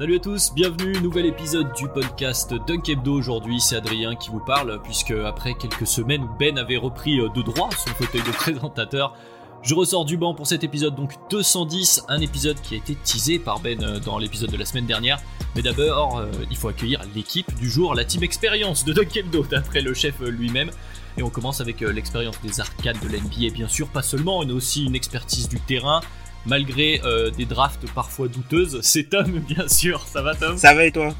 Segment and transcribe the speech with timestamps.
[0.00, 3.12] Salut à tous, bienvenue, nouvel épisode du podcast Dunk Hebdo.
[3.12, 7.42] Aujourd'hui, c'est Adrien qui vous parle, puisque après quelques semaines Ben avait repris euh, de
[7.42, 9.14] droit son fauteuil de présentateur,
[9.60, 13.38] je ressors du banc pour cet épisode donc 210, un épisode qui a été teasé
[13.38, 15.20] par Ben euh, dans l'épisode de la semaine dernière.
[15.54, 19.44] Mais d'abord, euh, il faut accueillir l'équipe du jour, la team expérience de Dunk Hebdo,
[19.50, 20.70] d'après le chef lui-même.
[21.18, 24.52] Et on commence avec l'expérience des arcades de l'NBA, bien sûr, pas seulement, on a
[24.54, 26.00] aussi une expertise du terrain,
[26.46, 28.80] malgré euh, des drafts parfois douteuses.
[28.82, 30.00] C'est Tom, bien sûr.
[30.06, 30.56] Ça va, Tom?
[30.56, 31.14] Ça va et toi?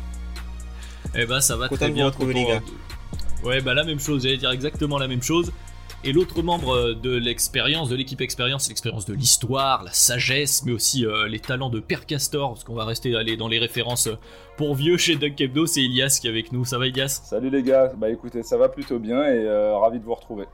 [1.15, 2.07] Eh ben, ça va Content très bien.
[2.07, 2.63] retrouver, les gars.
[3.43, 4.23] Ouais, bah la même chose.
[4.23, 5.51] J'allais dire exactement la même chose.
[6.03, 10.73] Et l'autre membre de l'expérience, de l'équipe expérience, c'est l'expérience de l'histoire, la sagesse, mais
[10.73, 14.07] aussi euh, les talents de Père Castor, parce qu'on va rester aller dans les références
[14.07, 14.15] euh,
[14.57, 15.67] pour vieux chez Doug Hebdo.
[15.67, 16.65] C'est Ilias qui est avec nous.
[16.65, 17.21] Ça va, Ilias?
[17.25, 20.47] Salut les gars, bah écoutez, ça va plutôt bien et euh, ravi de vous retrouver.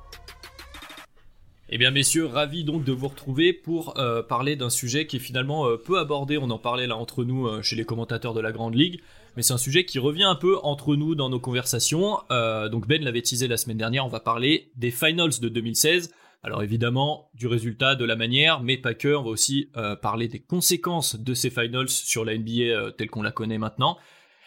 [1.68, 5.20] Eh bien messieurs, ravi donc de vous retrouver pour euh, parler d'un sujet qui est
[5.20, 8.40] finalement euh, peu abordé, on en parlait là entre nous euh, chez les commentateurs de
[8.40, 9.00] la Grande Ligue,
[9.36, 12.20] mais c'est un sujet qui revient un peu entre nous dans nos conversations.
[12.30, 16.12] Donc Ben l'avait teasé la semaine dernière, on va parler des finals de 2016.
[16.44, 19.68] Alors évidemment du résultat, de la manière, mais pas que, on va aussi
[20.00, 23.98] parler des conséquences de ces finals sur la NBA telle qu'on la connaît maintenant.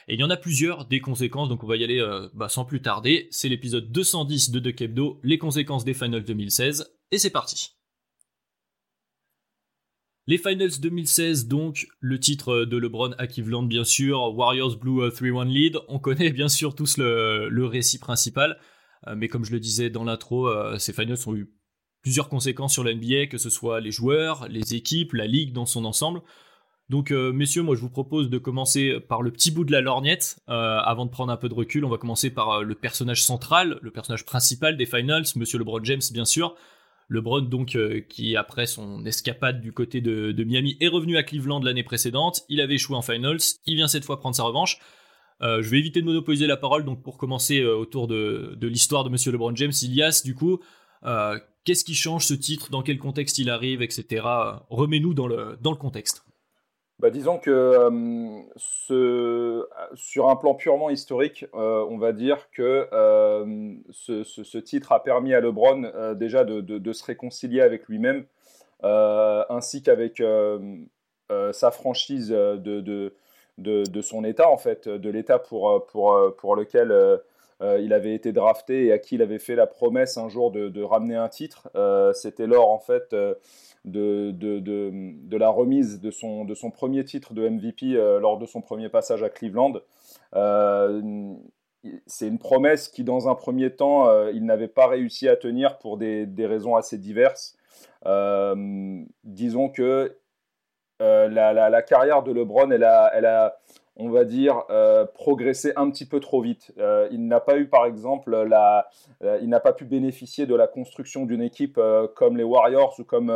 [0.09, 2.49] Et il y en a plusieurs des conséquences, donc on va y aller euh, bah,
[2.49, 3.27] sans plus tarder.
[3.31, 7.79] C'est l'épisode 210 de The Kebdo, les conséquences des finals 2016, et c'est parti.
[10.29, 15.09] Les Finals 2016, donc, le titre de LeBron à Cleveland, bien sûr, Warriors Blue euh,
[15.09, 15.79] 3-1 lead.
[15.87, 18.59] On connaît bien sûr tous le, récit principal,
[19.07, 21.51] euh, mais comme je le disais dans l'intro, euh, ces Finals ont eu
[22.03, 25.65] plusieurs conséquences sur la NBA, que ce soit les joueurs, les équipes, la ligue dans
[25.65, 26.21] son ensemble.
[26.89, 29.81] Donc, euh, messieurs, moi je vous propose de commencer par le petit bout de la
[29.81, 30.39] lorgnette.
[30.49, 33.23] Euh, avant de prendre un peu de recul, on va commencer par euh, le personnage
[33.23, 36.55] central, le personnage principal des Finals, Monsieur LeBron James, bien sûr.
[37.07, 41.59] LeBron, donc, euh, qui après son escapade du côté de, Miami est revenu à Cleveland
[41.59, 42.43] l'année précédente.
[42.49, 43.39] Il avait échoué en Finals.
[43.67, 44.79] Il vient cette fois prendre sa revanche.
[45.41, 49.03] Euh, je vais éviter de monopoliser la parole, donc pour commencer autour de, de l'histoire
[49.03, 50.59] de Monsieur LeBron James, Ilias, du coup,
[51.65, 54.25] qu'est-ce qui change ce titre, dans quel contexte il arrive, etc.
[54.69, 56.23] Remets-nous dans le, dans le contexte.
[56.99, 57.49] Bah disons que
[58.91, 59.63] euh,
[59.95, 65.33] sur un plan purement historique, euh, on va dire que euh, ce, titre a permis
[65.33, 68.25] à LeBron déjà de, se réconcilier avec lui-même,
[68.83, 70.21] ainsi qu'avec
[71.53, 73.13] sa franchise de,
[73.57, 76.91] de, son état, en fait, de l'état pour, pour, pour lequel
[77.61, 80.51] euh, il avait été drafté et à qui il avait fait la promesse un jour
[80.51, 81.69] de, ramener un titre.
[81.75, 83.35] Euh, C'était lors, en fait, euh,
[83.85, 89.29] de, la remise de son, premier titre de MVP lors de son premier passage à
[89.29, 89.73] Cleveland.
[92.07, 95.97] C'est une promesse qui, dans un premier temps, il n'avait pas réussi à tenir pour
[95.97, 97.57] des, raisons assez diverses.
[98.05, 100.17] Disons que
[100.99, 103.59] la, carrière de LeBron, elle a
[103.95, 106.71] on va dire, euh, progressé un petit peu trop vite.
[106.77, 108.87] Euh, il n'a pas eu, par exemple, la,
[109.23, 111.79] euh, il n'a pas pu bénéficier de la construction d'une équipe
[112.15, 113.29] comme les Warriors ou comme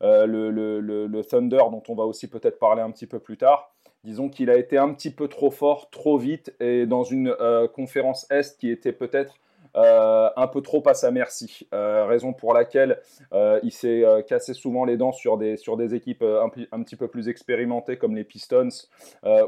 [0.00, 3.36] le, le- le- le Thunder, dont on va aussi peut-être parler un petit peu plus
[3.36, 3.70] tard.
[4.04, 7.34] Disons qu'il a été un petit peu trop fort, trop vite, et dans une
[7.74, 9.34] conférence Est qui était peut-être
[9.76, 11.68] euh, un peu trop à sa merci.
[11.72, 13.00] Euh, raison pour laquelle
[13.32, 17.08] euh, il s'est cassé souvent les dents sur des, sur des équipes un, petit peu
[17.08, 18.68] plus expérimentées comme les Pistons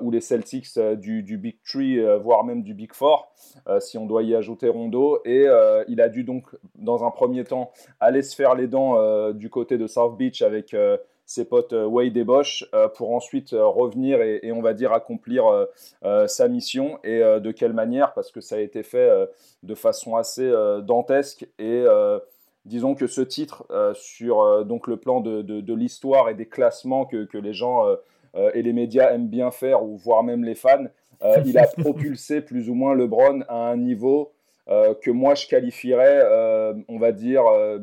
[0.01, 3.33] ou les Celtics du, Big Three, euh, voire même du Big Four,
[3.81, 5.21] si on doit y ajouter Rondo.
[5.25, 5.47] Et
[5.89, 6.45] il a dû donc,
[6.75, 10.75] dans un premier temps, aller se faire les dents du côté de South Beach avec
[11.31, 14.75] ses potes euh, Wade et Bosch euh, pour ensuite euh, revenir et, et on va
[14.75, 15.45] dire accomplir
[16.27, 16.99] sa mission.
[17.05, 19.09] Et de quelle manière Parce que ça a été fait
[19.63, 20.51] de façon assez
[20.83, 21.85] dantesque et
[22.65, 27.05] disons que ce titre sur donc le plan de, de- de l'histoire et des classements
[27.05, 27.85] que, que les gens
[28.55, 30.87] et les médias aiment bien faire ou voire même les fans,
[31.45, 34.33] il a propulsé plus ou moins LeBron à un niveau
[34.69, 37.79] euh, que moi je qualifierais, euh, on va dire, euh,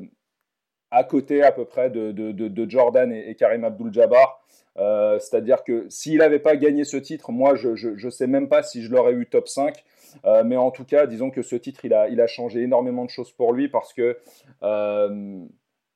[0.91, 4.41] à côté à peu près de, de- de- Jordan et, Karim Abdul-Jabbar.
[4.77, 7.69] Euh, C'est-à-dire que s'il n'avait pas gagné ce titre, moi je
[8.05, 9.83] ne sais même pas si je l'aurais eu top 5.
[10.25, 13.03] Euh, mais en tout cas, disons que ce titre, il a, il a changé énormément
[13.05, 14.17] de choses pour lui parce que
[14.63, 15.43] euh,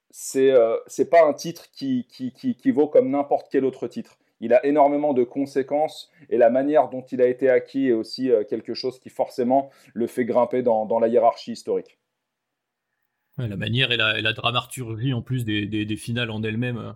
[0.09, 0.53] c'est
[0.87, 4.17] c'est pas un titre qui, qui, qui, qui vaut comme n'importe quel autre titre.
[4.43, 8.31] Il a énormément de conséquences et la manière dont il a été acquis est aussi
[8.49, 11.99] quelque chose qui forcément le fait grimper dans, dans la hiérarchie historique.
[13.47, 16.93] La manière et la, et la, dramaturgie en plus des, des, des finales en elles-mêmes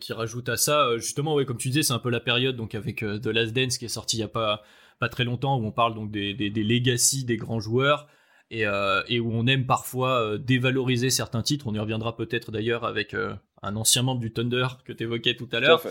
[0.00, 0.96] qui rajoutent à ça.
[0.96, 3.76] Justement, ouais, comme tu disais, c'est un peu la période donc avec The Last Dance
[3.76, 4.62] qui est sorti il y a pas
[4.98, 8.06] pas très longtemps, où on parle donc des, des, des legacy des grands joueurs.
[8.52, 11.66] Et, euh, et, où on aime parfois euh, dévaloriser certains titres.
[11.66, 15.34] On y reviendra peut-être d'ailleurs avec euh, un ancien membre du Thunder que tu évoquais
[15.34, 15.82] tout à l'heure.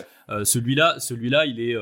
[0.46, 1.76] celui-là, celui-là, il est,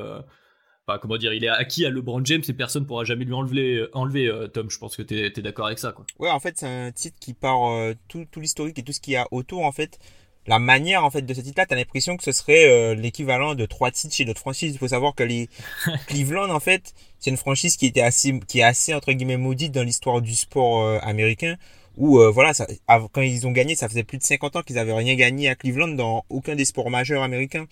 [0.88, 3.86] enfin, comment dire, il est acquis à LeBron James et personne pourra jamais lui enlever,
[3.94, 4.70] enlever Tom.
[4.70, 6.06] Je pense que tu es, d'accord avec ça, quoi.
[6.20, 7.70] Ouais, en fait, c'est un titre qui part
[8.08, 10.00] tout, tout l'historique et tout ce qu'il y a autour, en fait
[10.48, 13.66] la manière en fait de ce titre-là, t'as l'impression que ce serait euh, l'équivalent de
[13.66, 14.74] trois titres chez d'autres franchises.
[14.74, 15.50] Il faut savoir que les
[16.08, 19.72] Cleveland en fait, c'est une franchise qui était assez, qui est assez entre guillemets maudite
[19.72, 21.56] dans l'histoire du sport euh, américain.
[21.96, 22.66] Où euh, voilà, ça,
[23.12, 25.56] quand ils ont gagné, ça faisait plus de 50 ans qu'ils avaient rien gagné à
[25.56, 27.68] Cleveland dans aucun des sports majeurs américains.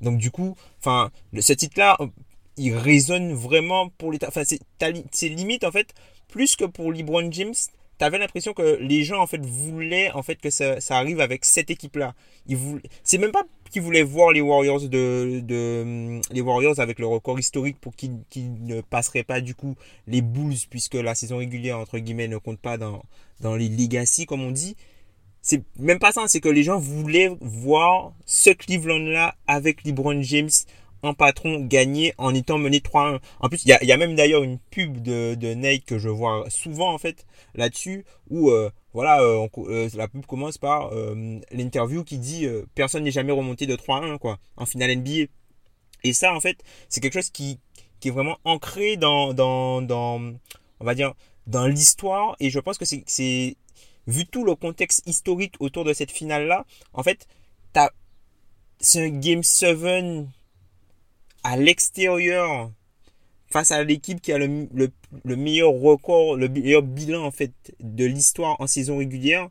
[0.00, 1.98] Donc du coup, enfin, ce titre-là,
[2.56, 5.94] il résonne vraiment pour les, enfin c'est, limite en fait
[6.28, 7.54] plus que pour LeBron James
[7.98, 11.70] t'avais l'impression que les gens en fait voulaient en fait que ça, arrive avec cette
[11.70, 12.14] équipe là
[13.02, 15.42] c'est même pas qu'ils voulaient voir les Warriors de
[16.30, 19.76] les Warriors avec le record historique pour qu'ils ne passeraient pas du coup
[20.06, 23.02] les Bulls puisque la saison régulière entre guillemets ne compte pas dans
[23.40, 24.76] dans les legacy comme on dit.
[25.42, 30.20] C'est même pas ça c'est que les gens voulaient voir ce Cleveland là avec LeBron
[30.22, 30.50] James
[31.02, 33.20] en patron gagner en étant mené 3-1.
[33.40, 35.98] En plus, il y a, y a, même d'ailleurs une pub de, de Nate que
[35.98, 40.90] je vois souvent en fait là-dessus où euh, voilà euh, euh, la pub commence par
[41.52, 45.30] l'interview qui dit personne n'est jamais remonté de 3-1 quoi en finale NBA.
[46.04, 46.58] Et ça en fait,
[46.88, 47.58] c'est quelque chose qui,
[48.00, 50.20] qui est vraiment ancré dans, dans, dans
[50.80, 51.14] on va dire
[51.46, 53.56] dans l'histoire et je pense que c'est
[54.06, 57.26] vu tout le contexte historique autour de cette finale là, en fait,
[58.78, 60.26] c'est un game 7
[61.42, 62.70] à l'extérieur
[63.48, 64.66] face à l'équipe qui a le,
[65.24, 69.48] le, meilleur record, le meilleur bilan en fait de l'histoire en saison régulière.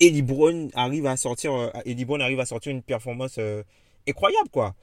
[0.00, 1.70] Et LeBron arrive à sortir, euh,
[2.20, 3.64] arrive à sortir une performance euh,
[4.08, 4.74] incroyable quoi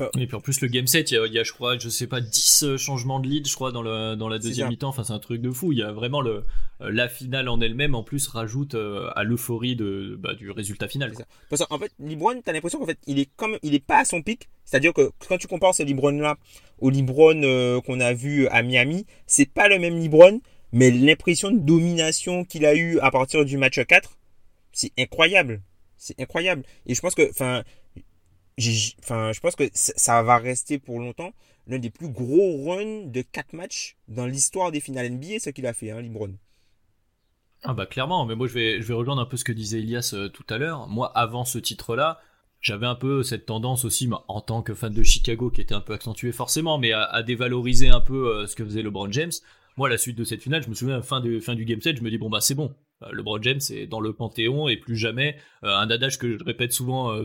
[0.00, 2.20] et puis en plus, le game set, il y, a, je crois, je sais pas,
[2.20, 4.88] 10 euh, changements de lead, je crois, dans, le, dans la deuxième mi-temps.
[4.88, 5.72] Enfin, c'est un truc de fou.
[5.72, 6.44] Il y a vraiment le,
[6.80, 10.88] euh, la finale en elle-même, en plus, rajoute euh, à l'euphorie de, bah, du résultat
[10.88, 11.12] final.
[11.50, 14.04] Parce qu'en fait, LeBron, t'as l'impression qu'en fait, il est comme, il est pas à
[14.04, 14.48] son pic.
[14.64, 16.36] C'est-à-dire que quand tu compares ce LeBron-là
[16.78, 20.40] au LeBron qu'on a vu à Miami, c'est pas le même LeBron,
[20.72, 24.16] mais l'impression de domination qu'il a eu à partir du match 4,
[24.72, 25.60] c'est incroyable.
[25.98, 26.62] C'est incroyable.
[26.86, 27.62] Et je pense que, enfin,
[29.02, 31.32] enfin, je pense que ça va rester pour longtemps
[31.66, 35.66] l'un des plus gros runs de 4 matchs dans l'histoire des finales NBA, ce qu'il
[35.66, 36.34] a fait, hein, Libron.
[37.64, 39.78] Ah bah clairement, mais moi je vais, je vais rejoindre un peu ce que disait
[39.78, 40.88] Elias euh, tout à l'heure.
[40.88, 42.20] Moi, avant ce titre-là,
[42.60, 45.80] j'avais un peu cette tendance aussi, en tant que fan de Chicago, qui était un
[45.80, 49.32] peu accentué forcément, mais à, dévaloriser un peu euh, ce que faisait LeBron James.
[49.76, 52.02] Moi, la suite de cette finale, je me souviens, fin, fin du game set, je
[52.02, 52.74] me dis, bon bah c'est bon,
[53.04, 56.72] euh, LeBron James est dans le panthéon et plus jamais, un adage que je répète
[56.72, 57.16] souvent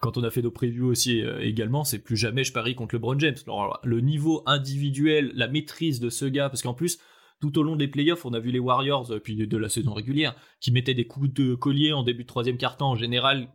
[0.00, 2.94] quand on a fait nos previews aussi euh, également, c'est plus jamais je parie contre
[2.94, 3.36] LeBron James.
[3.82, 6.98] Le niveau individuel, la maîtrise de ce gars, parce qu'en plus,
[7.40, 9.92] tout au long des playoffs, on a vu les Warriors, euh, puis de la saison
[9.94, 13.48] régulière, qui mettaient des coups de collier en début de troisième quart-temps en général,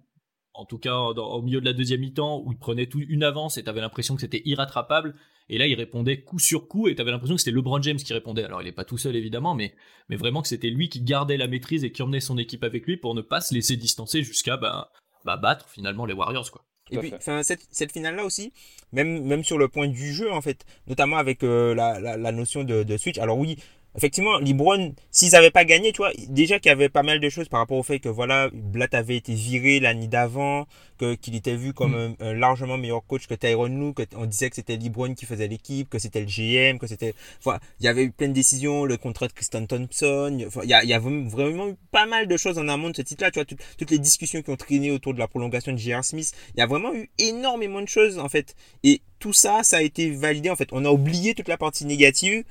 [0.54, 3.64] en tout cas au milieu de la deuxième mi-temps, où ils prenaient une avance et
[3.64, 5.16] t'avais l'impression que c'était irrattrapable.
[5.50, 8.14] Et là, il répondait coup sur coup et t'avais l'impression que c'était LeBron James qui
[8.14, 8.44] répondait.
[8.44, 9.76] Alors, il n'est pas tout seul évidemment, mais,
[10.09, 12.85] mais vraiment que c'était lui qui gardait la maîtrise et qui emmenait son équipe avec
[12.85, 14.85] lui pour ne pas se laisser distancer jusqu'à ben,
[15.23, 16.63] bah, battre finalement les Warriors quoi.
[16.92, 18.51] Et puis, cette, cette finale-là aussi,
[18.92, 22.31] même, même sur le point du jeu, en fait, notamment avec euh, la, la, la,
[22.31, 23.18] notion de, de switch.
[23.18, 23.57] Alors oui,
[23.95, 27.30] effectivement, LeBron, s'ils n'avaient pas gagné, tu vois, déjà qu'il y avait pas mal de
[27.30, 30.66] choses par rapport au fait que voilà, Blatt avait été viré l'année d'avant,
[30.97, 32.16] que qu'il était vu comme mm.
[32.19, 35.47] un, largement meilleur coach que Tyron Lue, que on disait que c'était LeBron qui faisait
[35.47, 38.85] l'équipe, que c'était le GM, que c'était, enfin, il y avait eu plein de décisions,
[38.85, 42.28] le contrat de Tristan Thompson, il y a, il y a vraiment eu pas mal
[42.28, 43.45] de choses en amont de ce titre-là, tu vois,
[43.78, 46.04] toutes les discussions qui ont traîné autour de la prolongation de J.R.
[46.04, 49.78] Smith, il y a vraiment eu énormément de choses en fait, et tout ça, ça
[49.78, 50.69] a été validé en fait.
[50.73, 52.44] On a oublié toute la partie négative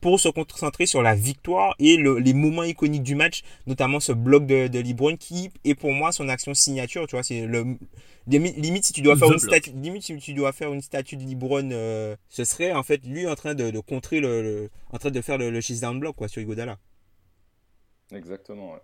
[0.00, 4.46] pour se concentrer sur la victoire et les moments iconiques du match, notamment ce bloc
[4.46, 7.76] de, de LeBron qui est pour moi son action signature, tu vois, c'est le
[8.26, 11.24] limite si tu dois faire une statue limite si tu dois faire une statue de
[11.24, 15.10] LeBron euh, ce serait en fait lui en train de, de contrer le, en train
[15.10, 16.78] de faire le, le down block quoi sur Igodala.
[18.12, 18.80] Exactement ouais.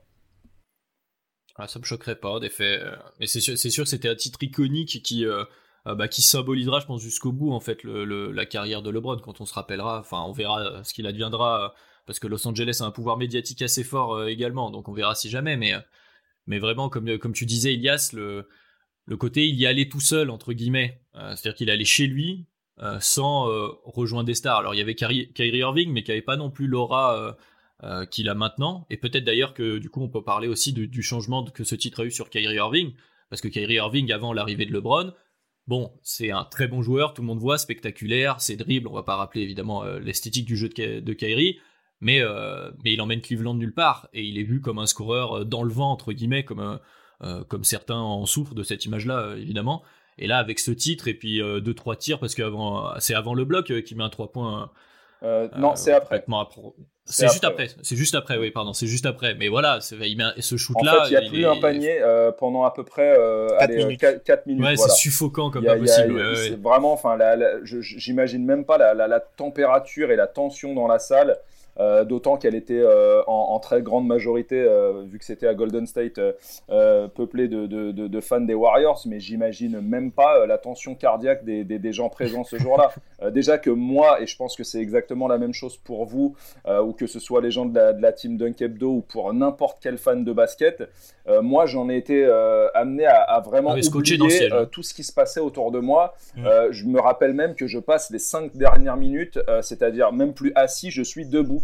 [1.56, 2.80] Ah, ça me choquerait pas, d'effet.
[2.80, 5.44] Euh, mais c'est sûr, sûr que c'était un titre iconique qui, euh,
[5.86, 9.18] euh, bah, qui symbolisera, je pense, jusqu'au bout en fait la carrière de LeBron.
[9.18, 11.68] Quand on se rappellera, enfin, on verra euh, ce qu'il adviendra, euh,
[12.06, 15.28] parce que Los Angeles a un pouvoir médiatique assez fort également, donc on verra si
[15.28, 15.56] jamais.
[15.56, 15.74] Mais
[16.46, 18.48] Mais vraiment, comme, comme tu disais, Elias, le,
[19.06, 21.00] le côté il y allait tout seul, entre guillemets.
[21.14, 22.46] C'est-à-dire qu'il allait chez lui
[23.00, 23.46] sans
[23.84, 24.58] rejoindre des stars.
[24.58, 27.36] Alors il y avait Kyrie, Irving, mais qui n'avait pas non plus l'aura
[28.10, 28.86] qu'il a maintenant.
[28.90, 32.02] Et peut-être d'ailleurs que du coup on peut parler aussi du changement que ce titre
[32.02, 32.92] a eu sur Kyrie Irving.
[33.30, 35.14] Parce que Kyrie Irving, avant l'arrivée de LeBron,
[35.66, 39.02] Bon, c'est un très bon joueur, tout le monde voit, spectaculaire, c'est dribble, on va
[39.02, 41.58] pas rappeler évidemment euh, l'esthétique du jeu de, Kyrie,
[42.02, 45.38] mais, euh, mais il emmène Cleveland nulle part, et il est vu comme un scoreur
[45.38, 46.78] euh, dans le vent, entre guillemets, comme,
[47.48, 49.82] comme certains en souffrent de cette image-là, évidemment.
[50.18, 52.42] Et là, avec ce titre, et puis deux, trois tirs, parce que
[52.98, 54.70] c'est avant le bloc qui met un 3 points.
[55.56, 56.24] Non, c'est après.
[57.06, 57.68] C'est juste après.
[57.82, 58.72] C'est juste après, oui, pardon.
[58.72, 59.34] C'est juste après.
[59.34, 61.02] Mais voilà, il met ce shoot-là.
[61.02, 63.74] En fait, il n'y a plus un panier euh, pendant à peu près euh, 4,
[63.74, 64.22] minutes.
[64.24, 64.64] 4, minutes.
[64.64, 66.22] Ouais, c'est suffocant comme pas possible.
[66.62, 67.18] vraiment, enfin,
[67.62, 71.36] j'imagine même pas la, la, température et la tension dans la salle.
[71.80, 75.86] Euh, d'autant qu'elle était euh, en, très grande majorité, euh, vu que c'était à Golden
[75.86, 76.20] State,
[77.14, 81.64] peuplée de, de, de, fans des Warriors, mais j'imagine même pas la tension cardiaque des,
[81.64, 82.92] des, gens présents ce jour-là.
[83.30, 86.92] déjà que moi, et je pense que c'est exactement la même chose pour vous, ou
[86.92, 90.24] que ce soit les gens de la, team Dunk Hebdo ou pour n'importe quel fan
[90.24, 90.84] de basket,
[91.42, 92.24] moi j'en ai été
[92.74, 94.66] amené à, à vraiment ah oublier hein.
[94.70, 96.14] tout ce qui se passait autour de moi.
[96.36, 96.46] Mm.
[96.70, 100.90] je me rappelle même que je passe les cinq dernières minutes, c'est-à-dire même plus assis,
[100.90, 101.63] je suis debout.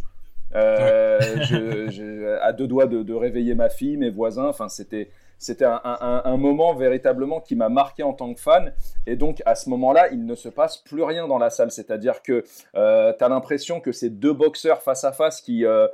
[0.55, 4.47] Euh, je, à deux doigts de, réveiller ma fille, mes voisins.
[4.47, 8.75] Enfin, c'était c'était un, moment véritablement qui m'a marqué en tant que fan.
[9.07, 11.71] Et donc, à ce moment-là, il ne se passe plus rien dans la salle.
[11.71, 15.89] C'est-à-dire que euh, tu as l'impression que ces deux boxeurs face à face qui, euh,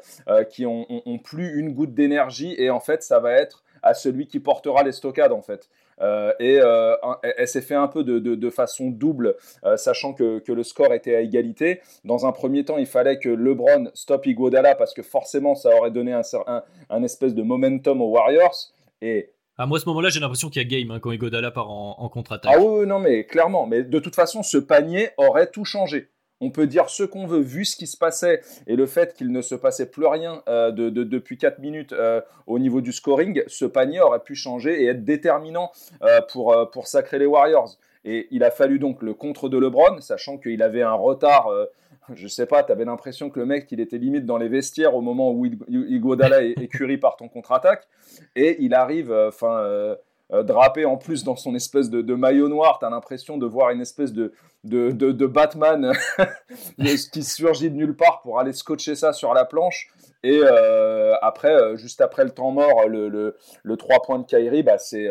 [0.50, 2.56] qui ont, ont, plus une goutte d'énergie.
[2.58, 5.68] Et en fait, ça va être à celui qui portera les stockades, en fait.
[6.00, 10.62] Euh, et euh, elle, s'est fait un peu de, façon double, euh, sachant que, le
[10.62, 11.80] score était à égalité.
[12.04, 15.90] Dans un premier temps, il fallait que LeBron stoppe Iguodala parce que forcément, ça aurait
[15.90, 16.22] donné un,
[16.90, 18.72] un, espèce de momentum aux Warriors.
[19.00, 21.50] Et à moi, à ce moment-là, j'ai l'impression qu'il y a game hein, quand Iguodala
[21.50, 22.52] part en, en contre-attaque.
[22.54, 23.66] Ah oui, non, mais clairement.
[23.66, 26.10] Mais de toute façon, ce panier aurait tout changé.
[26.40, 29.32] On peut dire ce qu'on veut, vu ce qui se passait et le fait qu'il
[29.32, 33.42] ne se passait plus rien euh, de, depuis 4 minutes euh, au niveau du scoring,
[33.46, 37.78] ce panier aurait pu changer et être déterminant euh, pour, pour sacrer les Warriors.
[38.04, 41.48] Et il a fallu donc le contre de LeBron, sachant qu'il avait un retard.
[42.14, 44.94] je sais pas, tu avais l'impression que le mec, il était limite dans les vestiaires
[44.94, 47.88] au moment où Iguodala et, et Curry partent en contre-attaque.
[48.36, 49.96] Et il arrive, enfin,
[50.30, 52.78] drapé en plus dans son espèce de, maillot noir.
[52.80, 54.32] Tu as l'impression de voir une espèce de,
[54.64, 55.92] de, de, Batman
[57.12, 59.88] qui surgit de nulle part pour aller scotcher ça sur la planche.
[60.22, 64.24] Et euh, après, euh, juste après le temps mort, le, le, le 3 points de
[64.24, 65.06] Kyrie, bah c'est,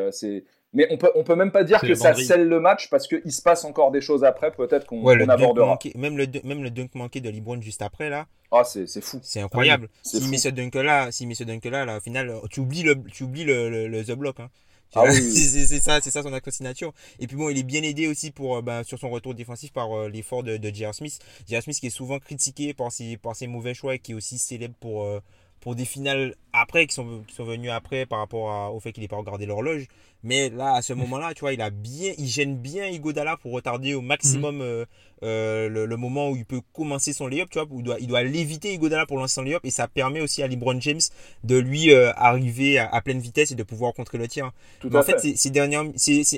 [0.74, 3.32] mais on peut, on peut même pas dire que ça scelle le match parce qu'il
[3.32, 5.80] se passe encore des choses après, peut-être qu'on abordera.
[5.96, 8.28] même, le, même le dunk manqué de LeBron juste après, là.
[8.52, 9.20] Ah, c'est fou.
[9.24, 9.90] C'est incroyable.
[10.04, 12.84] si met ce dunk là, si met ce dunk là, là, au final, tu oublies
[12.84, 14.40] le, tu oublies le, le, The Block.
[14.42, 14.50] Hein.
[14.96, 16.94] Ah c'est ça, c'est ça son acte signature.
[17.20, 19.74] Et puis bon, il est bien aidé aussi pour, euh, bah, sur son retour défensif
[19.74, 20.94] par euh, l'effort de, de J.R.
[20.96, 21.20] Smith.
[21.48, 21.62] J.R.
[21.64, 24.38] Smith qui est souvent critiqué par ses, par ses mauvais choix et qui est aussi
[24.38, 25.20] célèbre pour, euh,
[25.60, 29.02] pour des finales après, qui sont, qui sont venus après par rapport au fait qu'il
[29.02, 29.88] n'ait pas regardé l'horloge.
[30.26, 33.52] Mais là, à ce moment-là, tu vois, il a bien, il gêne bien Igodala pour
[33.52, 34.62] retarder au maximum mhm.
[34.64, 34.86] euh,
[35.22, 38.08] euh, le, moment où il peut commencer son layup, tu vois, où il doit, il
[38.08, 41.00] doit l'éviter Igodala pour lancer son layup et ça permet aussi à LeBron James
[41.44, 44.52] de lui euh, arriver à, pleine vitesse et de pouvoir contrer le tir.
[44.92, 45.60] en fait, c'est c'est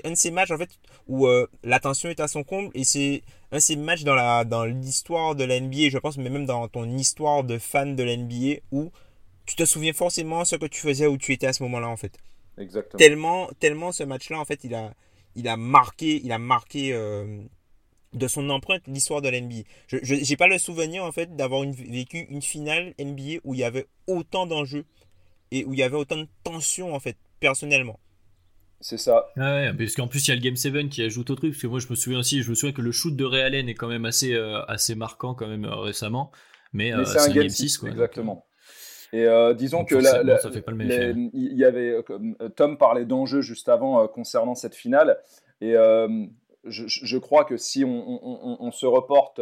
[0.06, 0.70] un de ces matchs en fait
[1.08, 1.26] où
[1.64, 3.22] l'attention est à son comble et c'est
[3.54, 6.46] un de ces matchs dans la dans l'histoire de la NBA, je pense, mais même
[6.46, 8.92] dans ton histoire de fan de la NBA où
[9.46, 11.96] tu te souviens forcément ce que tu faisais où tu étais à ce moment-là en
[11.96, 12.20] fait.
[12.58, 12.98] Exactement.
[12.98, 14.94] Tellement, tellement ce match-là, en fait, il a,
[15.36, 17.42] il a marqué, il a marqué euh,
[18.14, 19.64] de son empreinte l'histoire de l'NBA.
[19.88, 23.64] Je n'ai pas le souvenir, en fait, d'avoir vécu une finale NBA où il y
[23.64, 24.86] avait autant d'enjeux
[25.52, 28.00] et où il y avait autant de tension, en fait, personnellement.
[28.80, 29.28] C'est ça.
[29.38, 31.54] Ah ouais, parce qu'en plus il y a le Game 7 qui ajoute au truc,
[31.54, 33.42] parce que moi je me souviens aussi, je me souviens que le shoot de Ray
[33.42, 36.32] Allen est quand même assez, euh, assez marquant quand même euh, récemment,
[36.74, 37.90] mais, c'est un, Game 6, quoi.
[37.90, 38.47] Exactement.
[39.14, 42.04] Et euh, disons que il y avait euh,
[42.42, 45.20] euh, Tom parlait d'enjeux juste avant concernant cette finale.
[45.62, 45.76] Et
[46.66, 49.40] je, crois que si on, se reporte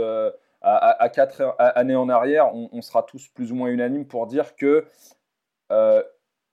[0.61, 4.85] à, quatre années en arrière, on, sera tous plus ou moins unanimes pour dire que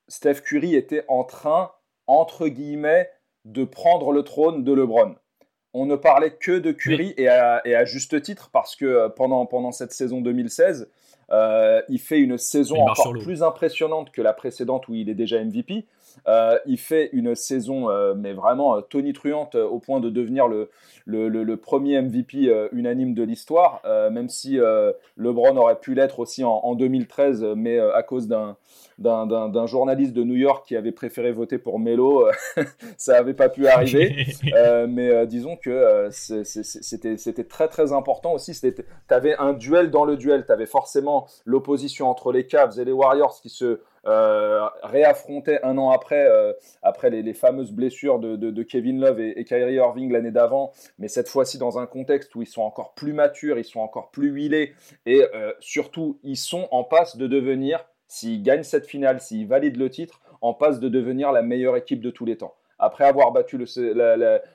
[0.09, 1.73] Steph Curry était en train
[2.07, 3.11] entre guillemets
[3.45, 5.15] de prendre le trône de LeBron.
[5.75, 9.47] On ne parlait que de Curry et, à, et, à, juste titre parce que pendant,
[9.47, 10.91] pendant cette saison 2016,
[11.31, 15.43] euh, il fait une saison encore plus impressionnante que la précédente où il est déjà
[15.43, 15.87] MVP.
[16.67, 20.69] Il fait une saison, mais vraiment tonitruante au point de devenir le,
[21.07, 24.59] le, premier MVP unanime de l'histoire, même si
[25.17, 28.57] LeBron aurait pu l'être aussi en, en 2013, mais à cause d'un
[29.03, 32.33] d'un journaliste de New York qui avait préféré voter pour Melo, euh,
[32.97, 34.27] ça n'avait pas pu arriver.
[34.55, 38.59] Euh, mais euh, disons que c'était très très important aussi.
[38.61, 38.75] Tu
[39.09, 40.45] avais un duel dans le duel.
[40.45, 45.91] Tu avais forcément l'opposition entre les Cavs et les Warriors qui se réaffrontaient un an
[45.91, 46.29] après,
[46.83, 50.73] après les, fameuses blessures de, Kevin Love et, et Kyrie Irving l'année d'avant.
[50.99, 54.11] Mais cette fois-ci dans un contexte où ils sont encore plus matures, ils sont encore
[54.11, 54.75] plus huilés
[55.07, 55.23] et
[55.61, 60.21] surtout ils sont en passe de devenir s'il gagne cette finale, s'il valide le titre,
[60.43, 62.55] en passe de devenir la meilleure équipe de tous les temps.
[62.79, 63.65] Après avoir battu le,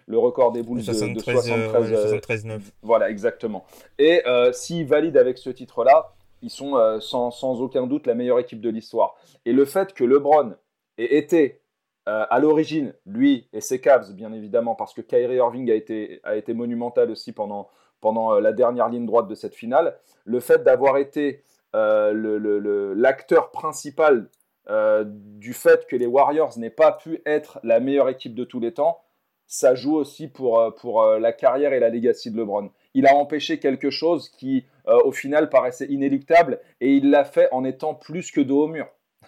[0.05, 3.65] le record des Bulls de, 73, 9 euh, Voilà, exactement.
[3.97, 8.39] Et euh, s'il valide avec ce titre-là, ils sont euh, sans, aucun doute la meilleure
[8.39, 9.15] équipe de l'histoire.
[9.45, 10.55] Et le fait que LeBron
[10.97, 11.61] ait été
[12.09, 16.53] à l'origine, lui et ses Cavs, bien évidemment, parce que Kyrie Irving a été, a
[16.53, 17.67] monumental aussi pendant,
[17.99, 21.43] pendant la dernière ligne droite de cette finale, le fait d'avoir été
[21.75, 24.29] euh, l'acteur principal
[24.69, 28.59] euh, du fait que les Warriors n'aient pas pu être la meilleure équipe de tous
[28.59, 29.01] les temps,
[29.47, 32.69] ça joue aussi pour, euh, pour la carrière et la legacy de LeBron.
[32.97, 37.63] Il a empêché quelque chose qui, au final, paraissait inéluctable et il l'a fait en
[37.63, 38.87] étant plus que dos au mur.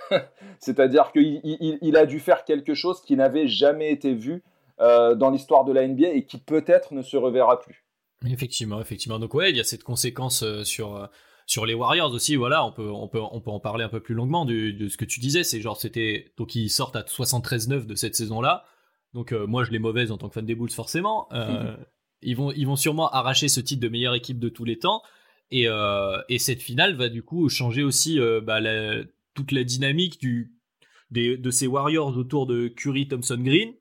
[0.60, 4.44] C'est-à-dire qu'il il, a dû faire quelque chose qui n'avait jamais été vu
[4.80, 7.86] dans l'histoire de la NBA et qui peut-être ne se reverra plus.
[8.26, 9.20] Effectivement, effectivement.
[9.20, 11.10] Donc ouais, il y a cette conséquence sur
[11.50, 14.00] sur les Warriors aussi, voilà, on peut, on peut, on peut en parler un peu
[14.00, 15.44] plus longuement de, ce que tu disais.
[15.44, 16.32] C'est genre, c'était.
[16.38, 18.66] Donc, ils sortent à 73-9 de cette saison-là.
[19.16, 21.28] Donc, euh, moi, je les mauvaise en tant que fan des Bulls, forcément.
[21.34, 21.76] Euh,
[22.22, 25.02] ils, vont, ils vont sûrement arracher ce titre de meilleure équipe de tous les temps.
[25.52, 28.60] Et, euh, et cette finale va du coup changer aussi bah,
[29.34, 30.54] toute la dynamique du,
[31.12, 33.74] de ces Warriors autour de Curry, Thompson, Green,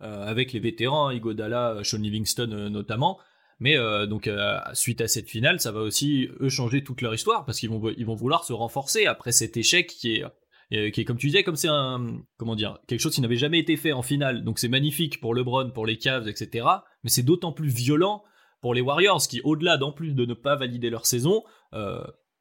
[0.00, 3.18] avec les vétérans, Igodala, Sean Livingston notamment.
[3.58, 7.14] Mais euh, donc euh, suite à cette finale, ça va aussi eux changer toute leur
[7.14, 10.24] histoire parce qu'ils vont ils vont vouloir se renforcer après cet échec qui est
[10.72, 13.36] euh, qui est comme tu disais comme c'est un comment dire quelque chose qui n'avait
[13.36, 14.44] jamais été fait en finale.
[14.44, 16.66] Donc c'est magnifique pour LeBron, pour les Cavs, etc.
[17.04, 18.22] Mais c'est d'autant plus violent
[18.60, 21.44] pour les Warriors qui au-delà d'en plus de ne pas valider leur saison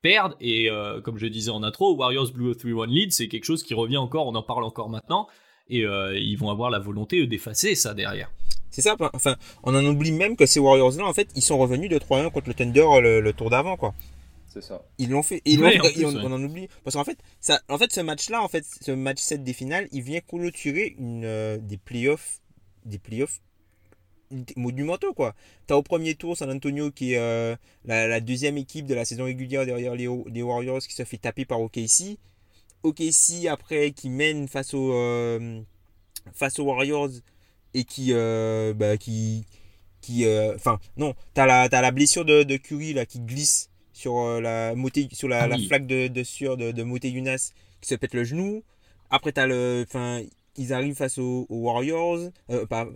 [0.01, 0.69] perdent et
[1.03, 4.27] comme je disais en intro, Warriors Blue 3-1 lead, c'est quelque chose qui revient encore,
[4.27, 5.27] on en parle encore maintenant
[5.67, 8.31] et ils vont avoir la volonté d'effacer ça derrière.
[8.75, 11.89] C'est ça, enfin, on en oublie même que ces Warriors-là, en fait, ils sont revenus
[11.89, 13.93] de 3-1 contre le Thunder le, tour d'avant, quoi.
[14.55, 14.85] C'est ça.
[14.97, 16.69] Ils l'ont fait, ils on, en oublie.
[16.83, 19.87] Parce qu'en fait, ça, en fait, ce match-là, en fait, ce match 7 des finales,
[19.91, 22.39] il vient clôturer une, euh, des playoffs,
[22.85, 23.41] des playoffs
[24.55, 25.35] monumentaux, quoi.
[25.67, 29.25] T'as au premier tour San Antonio qui est euh, la, deuxième équipe de la saison
[29.25, 32.17] régulière derrière les, les, Warriors qui se fait taper par OKC.
[32.83, 35.61] OKC, après, qui mène face aux, euh,
[36.33, 37.09] face aux Warriors
[37.75, 39.45] et qui euh, bah, qui
[40.01, 43.69] qui euh, enfin non t'as la as la blessure de, de Curry là qui glisse
[44.05, 44.75] sur euh, la
[45.13, 48.23] sur la, ah flaque de, de sueur de, de Moté Younas qui se pète le
[48.23, 48.63] genou.
[49.09, 50.21] Après t'as le enfin
[50.57, 52.29] ils arrivent face aux, Warriors
[52.69, 52.87] pas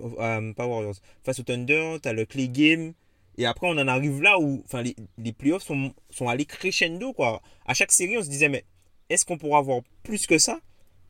[0.55, 2.93] pas Warriors face au Thunder t'as le Clay Game.
[3.37, 7.11] Et après on en arrive là où enfin les, les playoffs sont sont allés crescendo
[7.13, 7.41] quoi.
[7.65, 8.65] À chaque série on se disait mais
[9.09, 10.59] est-ce qu'on pourra avoir plus que ça?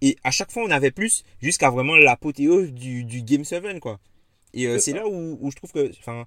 [0.02, 4.00] Et à chaque fois, on avait plus jusqu'à vraiment l'apothéose du, du Game 7, quoi.
[4.54, 6.26] Et euh, c'est là où, où, je trouve que enfin,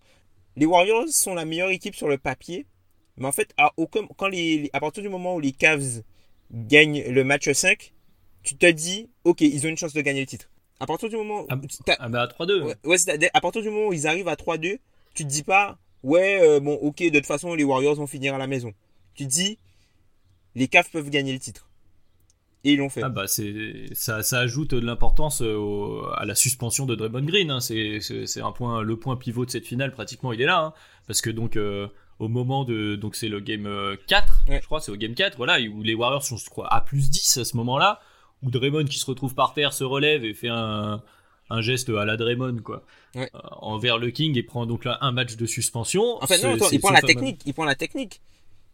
[0.56, 2.66] les Warriors sont la meilleure équipe sur le papier.
[3.16, 6.02] Mais en fait, à, aucun, quand les, à partir du moment où les Cavs
[6.50, 7.92] gagnent le match 5,
[8.42, 10.48] tu te dis, ok, ils ont une chance de gagner le titre.
[10.80, 11.46] À partir du moment où.
[11.48, 11.58] Ah,
[11.98, 12.74] ah bah à 3-2.
[12.84, 14.78] Ouais, à partir du moment où ils arrivent à 3-2,
[15.14, 18.34] tu te dis pas, ouais, euh, bon, ok, de toute façon, les Warriors vont finir
[18.34, 18.72] à la maison.
[19.14, 19.58] Tu te dis,
[20.54, 21.68] les Cavs peuvent gagner le titre.
[22.64, 23.02] Et ils l'ont fait.
[23.02, 27.50] Ah bah c'est ça, ça ajoute de l'importance euh, à la suspension de Draymond Green.
[27.50, 27.60] Hein.
[27.60, 30.74] C'est un point, le point pivot de cette finale pratiquement, il est là, hein.
[31.08, 31.88] parce que donc euh,
[32.22, 33.68] au moment de donc c'est le game
[34.06, 36.72] 4, euh, je crois, c'est au game 4, voilà, où les Warriors sont je crois
[36.72, 38.00] à plus 10 à ce moment-là,
[38.42, 41.02] où Draymond qui se retrouve par terre se relève et fait un,
[41.50, 42.84] un geste à la Draymond quoi,
[43.60, 46.22] envers le King et prend donc là un match de suspension.
[46.22, 48.20] En fait non, il prend la technique, il prend la technique.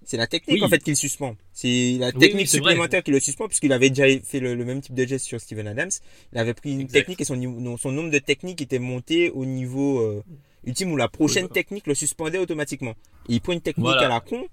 [0.04, 1.36] C'est la technique en fait qu'il suspend.
[1.52, 5.06] C'est la technique supplémentaire qui le suspend puisqu'il avait déjà fait le, même type de
[5.06, 5.90] geste sur Steven Adams.
[6.32, 10.00] Il avait pris une technique et son, son nombre de techniques était monté au niveau
[10.00, 10.22] euh,
[10.68, 12.94] ultime où la prochaine technique le suspendait automatiquement.
[13.28, 14.46] Et il prend une technique à la con.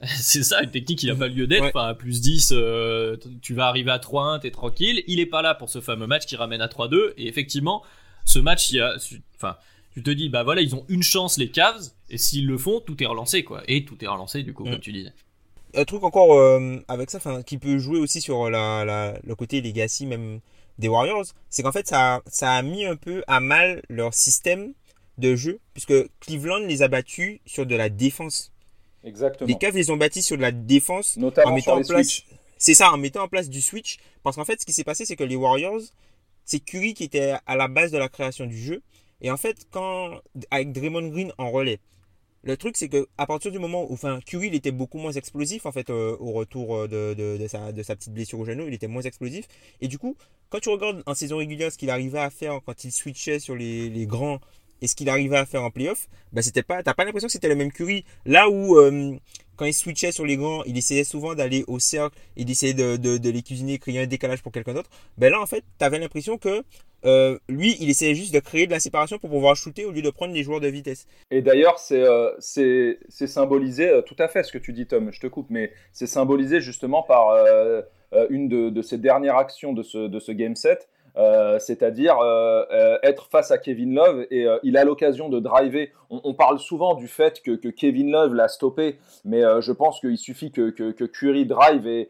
[0.06, 1.76] C'est ça, une technique qui n'a pas lieu d'être.
[1.76, 5.02] à plus 10, euh, tu vas arriver à 3-1, t'es tranquille.
[5.06, 7.14] Il est pas là pour ce fameux match qui ramène à 3-2.
[7.16, 7.82] Et effectivement,
[8.24, 8.96] ce match, il y a,
[9.36, 9.56] enfin,
[9.92, 12.80] tu te dis, bah voilà, ils ont une chance, les Cavs, et s'ils le font,
[12.80, 13.62] tout est relancé, quoi.
[13.68, 14.80] Et tout est relancé, du coup, comme mm.
[14.80, 15.12] tu disais.
[15.76, 20.06] Un truc encore euh, avec ça, qui peut jouer aussi sur la, le côté legacy,
[20.06, 20.40] même
[20.78, 24.74] des Warriors, c'est qu'en fait, ça, ça a mis un peu à mal leur système
[25.18, 28.52] de jeu, puisque Cleveland les a battus sur de la défense.
[29.04, 29.48] Exactement.
[29.48, 32.22] Les Cavs les ont bâtis sur de la défense Notamment en mettant en place.
[32.56, 33.98] C'est ça, en mettant en place du switch.
[34.22, 35.82] Parce qu'en fait, ce qui s'est passé, c'est que les Warriors,
[36.44, 38.82] c'est Curry qui était à la base de la création du jeu.
[39.20, 41.78] Et en fait, quand avec Draymond Green en relais,
[42.42, 45.12] le truc c'est que à partir du moment où, enfin, Curry il était beaucoup moins
[45.12, 48.38] explosif en fait euh, au retour euh, de, de, de sa, de sa petite blessure
[48.38, 49.46] au genou, il était moins explosif.
[49.80, 50.16] Et du coup,
[50.50, 53.56] quand tu regardes en saison régulière ce qu'il arrivait à faire quand il switchait sur
[53.56, 54.40] les, les grands
[54.82, 57.32] et ce qu'il arrivait à faire en playoff, bah c'était pas, t'as pas l'impression que
[57.32, 58.04] c'était le même Curry.
[58.26, 59.14] Là où euh,
[59.56, 63.30] quand il switchait sur les grands, il essayait souvent d'aller au cercle et d'essayer de,
[63.30, 64.90] les cuisiner, créer un décalage pour quelqu'un d'autre.
[65.16, 66.62] Ben là, en fait, tu avais l'impression que
[67.04, 70.02] euh, lui, il essayait juste de créer de la séparation pour pouvoir shooter au lieu
[70.02, 71.06] de prendre les joueurs de vitesse.
[71.30, 75.26] Et d'ailleurs, c'est euh, symbolisé, tout à fait ce que tu dis, Tom, je te
[75.26, 77.36] coupe, mais c'est symbolisé justement par
[78.30, 80.88] une de, de ces dernières actions de ce game set.
[81.16, 85.92] Euh, c'est-à-dire euh, euh, être face à Kevin Love et il a l'occasion de driver.
[86.10, 90.50] On, parle souvent du fait que, Kevin Love l'a stoppé, mais je pense qu'il suffit
[90.50, 92.06] que, que, Curry drive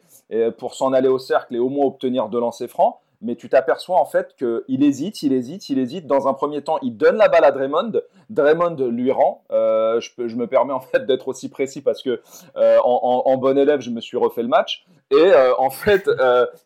[0.58, 2.96] pour s'en aller au cercle et au moins obtenir deux lancers francs.
[3.24, 6.06] Mais tu t'aperçois en fait qu'il hésite, il hésite, il hésite.
[6.06, 7.92] Dans un premier temps, il donne la balle à Draymond.
[8.28, 9.42] Draymond lui rend.
[9.50, 12.20] Euh, je, me permets en fait d'être aussi précis parce que
[12.56, 14.84] euh, en, bon élève, je me suis refait le match.
[15.10, 16.08] Et euh, en fait,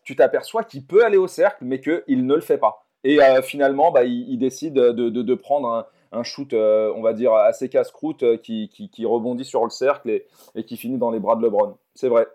[0.03, 2.85] tu t'aperçois qu'il peut aller au cercle, mais qu'il ne le fait pas.
[3.05, 9.05] Et finalement, bah, il, décide de, prendre un, shoot, on va dire, assez casse-croûte qui
[9.05, 11.77] rebondit sur le cercle et, et qui finit dans les bras de LeBron.
[11.95, 12.27] C'est vrai,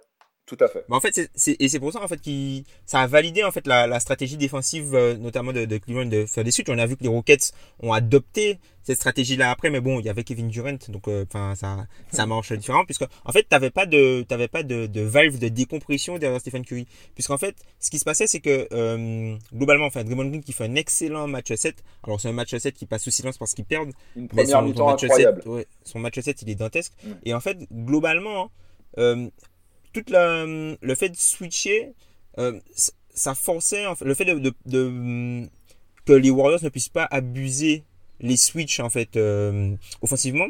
[0.47, 0.85] tout à fait.
[0.89, 3.43] Mais en fait, c'est- c'est- et c'est pour ça en fait qu'il ça a validé
[3.45, 6.69] en fait la, la stratégie défensive euh, notamment de, de Cleveland de faire des switches.
[6.71, 10.11] On a vu que les Rockets ont adopté cette stratégie-là après, mais bon, il y
[10.11, 13.87] avait Kevin Durant, donc euh, enfin ça ça marche différent puisque en fait t'avais pas
[13.87, 17.99] de t'avais pas de, de valve de décompression derrière Stephen Curry, puisqu'en fait ce qui
[17.99, 21.83] se passait c'est que euh, globalement enfin Draymond Green qui fait un excellent match 7
[22.03, 24.59] alors c'est un match 7 qui passe sous silence parce qu'ils perdent Une mais première
[24.59, 25.43] son, mi-temps son match incroyable.
[25.43, 26.93] 7, ouais, son match 7, il est dantesque.
[27.03, 27.09] Mm.
[27.25, 28.51] Et en fait, globalement,
[28.99, 29.29] euh,
[29.95, 31.93] toute la, le fait de switcher,
[32.39, 32.59] euh,
[33.15, 35.49] ça forçait, en le fait de, de- de-
[36.05, 37.85] que les Warriors ne puissent pas abuser
[38.21, 40.47] les switches en fait euh, offensivement,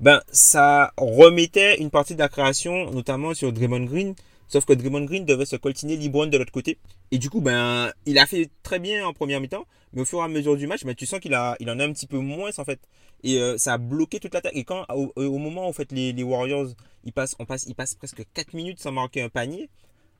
[0.00, 4.14] ben ça remettait une partie de la création, notamment sur Draymond Green.
[4.54, 6.78] Sauf que Draymond Green devait se coltiner LeBron de l'autre côté.
[7.10, 10.20] Et du coup, ben, il a fait très bien en première mi-temps, mais au fur
[10.20, 12.06] et à mesure du match, ben, tu sens qu'il a, il en a un petit
[12.06, 12.78] peu moins en fait.
[13.24, 14.54] Et euh, ça a bloqué toute l'attaque.
[14.54, 16.68] Et quand, au, au moment où en fait, les, Warriors,
[17.02, 17.34] ils passent,
[17.66, 19.70] ils passent presque 4 minutes sans marquer un panier.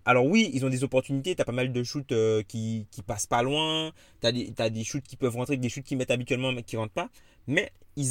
[0.05, 3.29] Alors oui, ils ont des opportunités, t'as pas mal de shoots euh, qui, qui passent
[3.29, 6.51] pas loin, t'as des, t'as des shoots qui peuvent rentrer, des shoots qui mettent habituellement
[6.51, 7.09] mais qui rentrent pas,
[7.47, 8.07] mais ils,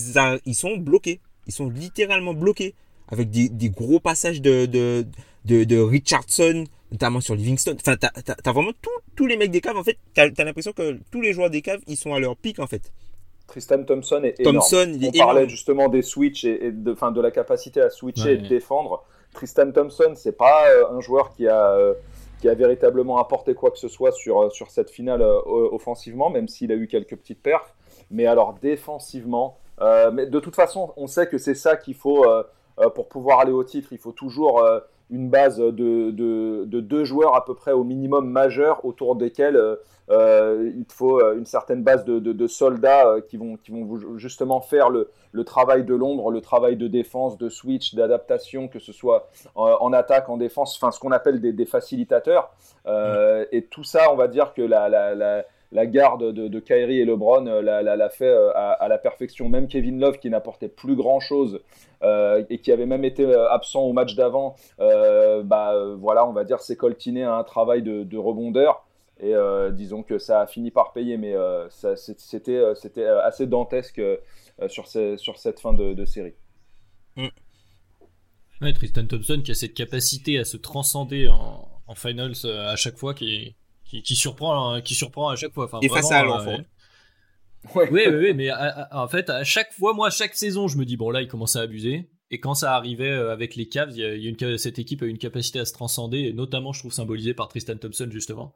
[0.56, 2.76] sont bloqués, ils sont littéralement bloqués,
[3.10, 5.06] avec des, gros passages de,
[5.46, 8.72] de, de Richardson, notamment sur Livingston, enfin t'as, t'as, t'as vraiment
[9.16, 11.62] tous les mecs des caves, en fait, t'as, t'as l'impression que tous les joueurs des
[11.62, 12.92] caves, ils sont à leur pic en fait.
[13.48, 14.56] Tristan Thompson est énorme.
[14.58, 15.50] Thompson, il est On parlait énorme.
[15.50, 18.34] justement des switches et, et de, enfin, de la capacité à switcher Ouais.
[18.34, 19.04] et de défendre.
[19.34, 21.94] Tristan Thompson, c'est pas euh, un joueur qui a, euh,
[22.40, 26.30] qui a véritablement apporté quoi que ce soit sur, euh, sur cette finale euh, offensivement,
[26.30, 27.74] même s'il a eu quelques petites perfs.
[28.12, 32.26] Mais alors défensivement, euh, mais de toute façon, on sait que c'est ça qu'il faut
[32.26, 32.44] euh,
[32.80, 33.90] euh, pour pouvoir aller au titre.
[33.92, 34.80] Il faut toujours euh,
[35.10, 35.72] une base de,
[36.12, 39.76] de, de deux joueurs à peu près au minimum majeurs autour desquels euh,
[40.10, 44.60] euh, il faut euh, une certaine base de, de, soldats qui vont, qui vont justement
[44.60, 48.92] faire le, le travail de l'ombre, le travail de défense, de switch, d'adaptation, que ce
[48.92, 52.52] soit en, en attaque, en défense, enfin ce qu'on appelle des, des facilitateurs.
[52.86, 56.60] Euh, Et tout ça, on va dire que la, la, la, la garde de, de
[56.60, 59.50] Kyrie et LeBron euh, l'a, fait euh, à, la perfection.
[59.50, 61.60] Même Kevin Love, qui n'apportait plus grand-chose
[62.04, 66.60] euh, et qui avait même été absent au match d'avant, bah, voilà, on va dire,
[66.60, 68.86] s'est coltiné à un travail de, de rebondeur.
[69.20, 69.34] Et
[69.72, 71.36] disons que ça a fini par payer, mais
[71.96, 72.58] c'était,
[73.24, 74.02] assez dantesque
[74.68, 76.34] sur, cette fin de, série.
[78.62, 82.98] Ouais, Tristan Thompson qui a cette capacité à se transcender en, en finals à chaque
[82.98, 83.56] fois qui,
[83.94, 85.66] qui, qui surprend, hein, qui surprend à chaque fois.
[85.66, 86.62] Enfin, Et face à vraiment, Allenford.
[87.76, 88.58] Oui, oui, oui, mais à-
[88.92, 91.30] à- en fait, à chaque fois, moi, chaque saison, je me dis, bon, là, il
[91.30, 92.10] commence à abuser.
[92.30, 94.38] Et quand ça arrivait euh, avec les Cavs, il y a, il y a une,
[94.38, 97.48] ca- cette équipe a une capacité à se transcender, et notamment, je trouve, symbolisé par
[97.48, 98.54] Tristan Thompson, justement,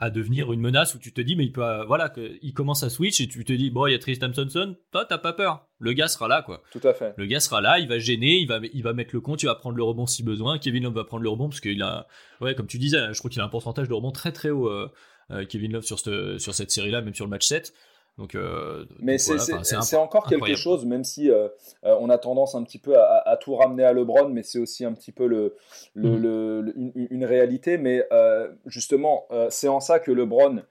[0.00, 2.54] à devenir une menace où tu te dis, mais il peut, euh, voilà, que, il
[2.54, 5.18] commence à switch, et tu te dis, bon, il y a Tristan Thompson, toi, t'as
[5.18, 5.66] pas peur.
[5.78, 6.62] Le gars sera là, quoi.
[6.72, 7.12] Tout à fait.
[7.18, 9.46] Le gars sera là, il va gêner, il va, il va mettre le compte, il
[9.46, 10.58] va prendre le rebond si besoin.
[10.58, 12.06] Kevin Love va prendre le rebond parce qu'il a,
[12.40, 14.70] ouais, comme tu disais, je crois qu'il a un pourcentage de rebond très très haut,
[14.70, 14.90] euh,
[15.32, 17.74] euh, Kevin Love sur cette, sur cette série-là, même sur le match 7.
[18.18, 20.58] Donc, euh, Mais c'est voilà, encore quelque incroyable.
[20.60, 21.48] chose, même si euh,
[21.84, 24.84] euh, on a tendance un petit peu à, tout ramener à LeBron, mais c'est aussi
[24.84, 25.56] un petit peu le,
[25.94, 26.22] le- Mhm.
[26.22, 27.78] le- le- une, une réalité.
[27.78, 28.06] Mais
[28.66, 30.62] justement, c'est en ça que LeBron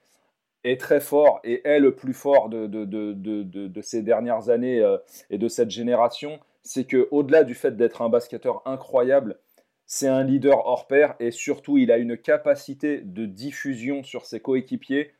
[0.62, 4.84] est très fort et est le plus fort de, de, de, de ces dernières années
[5.30, 9.38] et de cette génération, c'est que au-delà du fait d'être un basketteur incroyable,
[9.86, 14.38] c'est un leader hors pair et surtout il a une capacité de diffusion sur ses
[14.38, 15.10] coéquipiers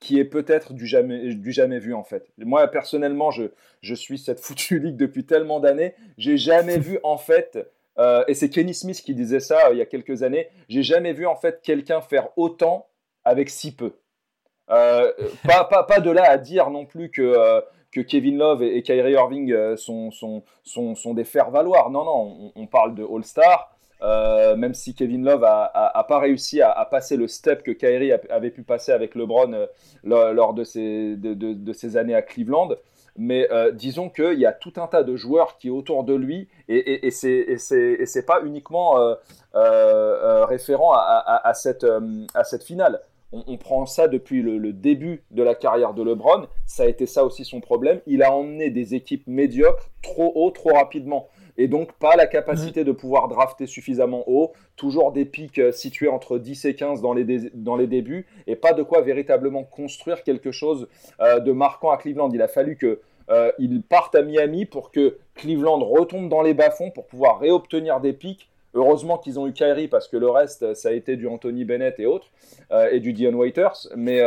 [0.00, 2.26] qui est peut-être du jamais, du jamais vu en fait.
[2.38, 3.44] Moi personnellement, je,
[3.82, 7.58] je suis cette foutue ligue depuis tellement d'années, j'ai jamais vu en fait,
[7.98, 10.82] euh, et c'est Kenny Smith qui disait ça euh, il y a quelques années, j'ai
[10.82, 12.88] jamais vu en fait quelqu'un faire autant
[13.24, 13.92] avec si peu.
[14.70, 15.12] Euh,
[15.46, 19.12] pas, pas, pas, de là à dire non plus que, que Kevin Love et, Kyrie
[19.12, 21.90] Irving sont, sont, sont, sont des faire-valoir.
[21.90, 23.76] Non, non, on, on parle de All-Star.
[24.02, 28.50] Euh, même si Kevin Love a, pas réussi à, passer le step que Kyrie avait
[28.50, 32.70] pu passer avec LeBron euh, lors de ses, années à Cleveland.
[33.16, 36.48] Mais euh, disons qu'il y a tout un tas de joueurs qui autour de lui,
[36.68, 39.16] et, et, c'est pas uniquement
[39.54, 43.00] référent à cette finale.
[43.32, 46.48] On, prend ça depuis le, début de la carrière de LeBron.
[46.66, 48.00] Ça a été ça aussi son problème.
[48.06, 52.84] Il a emmené des équipes médiocres trop haut, trop rapidement et donc pas la capacité
[52.84, 57.12] de pouvoir drafter suffisamment haut, toujours des pics euh, situés entre 10 et 15 dans
[57.12, 60.88] les, dans les débuts, et pas de quoi véritablement construire quelque chose
[61.20, 62.30] euh, de marquant à Cleveland.
[62.32, 63.52] Il a fallu que euh,
[63.88, 68.49] parte à Miami pour que Cleveland retombe dans les bas-fonds pour pouvoir réobtenir des pics.
[68.74, 71.98] Heureusement qu'ils ont eu Kyrie parce que le reste, ça a été du Anthony Bennett
[71.98, 72.28] et autres,
[72.90, 73.88] et du Dion Waiters.
[73.96, 74.22] Mais,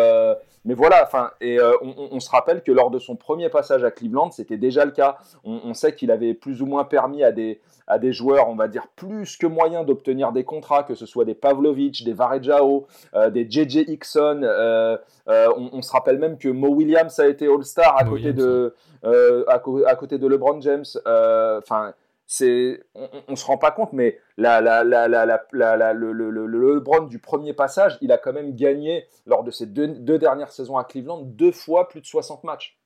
[0.65, 3.91] mais voilà, enfin, et euh, on, se rappelle que lors de son premier passage à
[3.91, 5.17] Cleveland, c'était déjà le cas.
[5.43, 8.69] On, sait qu'il avait plus ou moins permis à des, à des joueurs, on va
[8.69, 13.29] dire, plus que moyens d'obtenir des contrats, que ce soit des Pavlovic, des Varejao, euh,
[13.29, 14.39] des JJ Hickson.
[14.43, 19.61] Euh, on, se rappelle même que Mo Williams a été All-Star à, côté de, à,
[19.85, 20.85] à, côté de LeBron James.
[21.05, 21.93] Enfin
[22.41, 28.11] on, on, se rend pas compte, mais le, le, le, LeBron du premier passage, il
[28.11, 31.87] a quand même gagné lors de ses deux, deux dernières saisons à Cleveland deux fois
[31.89, 32.77] plus de 60 matchs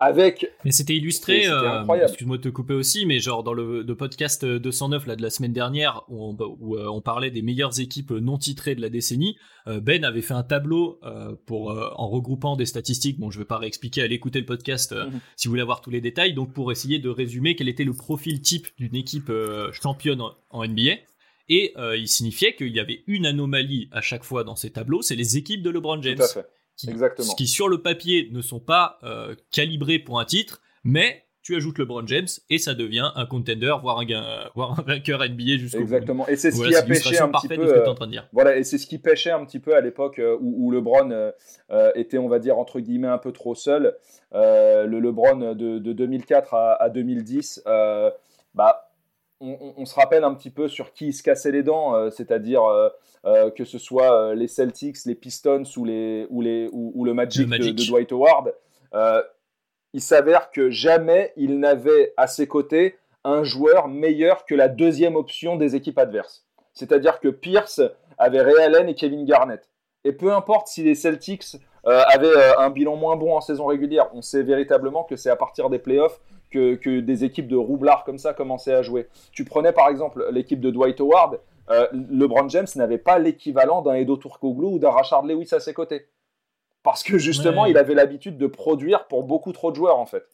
[0.00, 0.50] avec.
[0.64, 5.06] Mais c'était illustré, euh, excuse-moi de te couper aussi, mais genre dans le, podcast 209
[5.06, 8.38] là, de la semaine dernière, où, on, où euh, on, parlait des meilleures équipes non
[8.38, 9.36] titrées de la décennie,
[9.66, 10.98] euh, Ben avait fait un tableau
[11.46, 13.20] pour en regroupant des statistiques.
[13.20, 15.20] Bon, je vais pas réexpliquer, allez écouter le podcast mhm.
[15.36, 16.32] si vous voulez avoir tous les détails.
[16.32, 19.30] Donc pour essayer de résumer quel était le profil type d'une équipe
[19.72, 20.92] championne en, NBA.
[21.48, 25.16] Et il signifiait qu'il y avait une anomalie à chaque fois dans ces tableaux, c'est
[25.16, 26.16] les équipes de LeBron James.
[26.16, 26.46] Tout à fait
[26.80, 27.34] qui, Exactement.
[27.34, 31.78] qui sur le papier ne sont pas euh, calibrés pour un titre, mais tu ajoutes
[31.78, 36.28] LeBron James et ça devient un contender, voire un, voire un vainqueur NBA jusqu'au Exactement.
[36.28, 37.66] Et c'est ce qui a pêché un petit peu.
[37.66, 37.94] Euh,
[38.32, 41.32] voilà, et c'est ce qui pêchait un petit peu à l'époque euh, où, LeBron
[41.94, 43.96] était, on va dire entre guillemets, un peu trop seul.
[44.32, 47.62] le LeBron de, de 2004 à, à 2010,
[48.54, 48.89] bah
[49.40, 52.64] on, se rappelle un petit peu sur qui il se cassait les dents, euh, c'est-à-dire
[52.64, 52.88] euh,
[53.24, 57.48] euh, que ce soit les Celtics, les Pistons ou, les, ou, les, ou, le Magic,
[57.48, 58.54] De, Dwight Howard.
[59.92, 65.16] il s'avère que jamais il n'avait à ses côtés un joueur meilleur que la deuxième
[65.16, 66.46] option des équipes adverses.
[66.72, 67.80] C'est-à-dire que Pierce
[68.18, 69.68] avait Ray Allen et Kevin Garnett.
[70.04, 74.22] Et peu importe si les Celtics avaient un bilan moins bon en saison régulière, on
[74.22, 76.20] sait véritablement que c'est à partir des playoffs
[76.50, 79.08] que, des équipes de roublards comme ça commençaient à jouer.
[79.32, 83.94] Tu prenais par exemple l'équipe de Dwight Howard, euh, LeBron James n'avait pas l'équivalent d'un
[83.94, 86.08] Edo Turkoglu ou d'un Rashard Lewis à ses côtés.
[86.82, 90.24] Parce que justement, il avait l'habitude de produire pour beaucoup trop de joueurs en fait.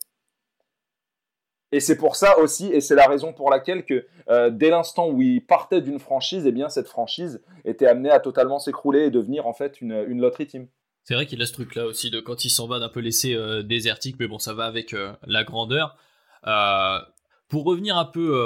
[1.72, 5.08] Et c'est pour ça aussi, et c'est la raison pour laquelle que euh, dès l'instant
[5.08, 9.10] où il partait d'une franchise, eh bien cette franchise était amenée à totalement s'écrouler et
[9.10, 10.68] devenir en fait une, une lottery team.
[11.06, 12.98] C'est vrai qu'il a ce truc là aussi de quand il s'en va d'un peu
[12.98, 15.96] laisser euh, désertique, mais bon, ça va avec euh, la grandeur.
[16.46, 16.98] Euh,
[17.48, 18.36] pour revenir un peu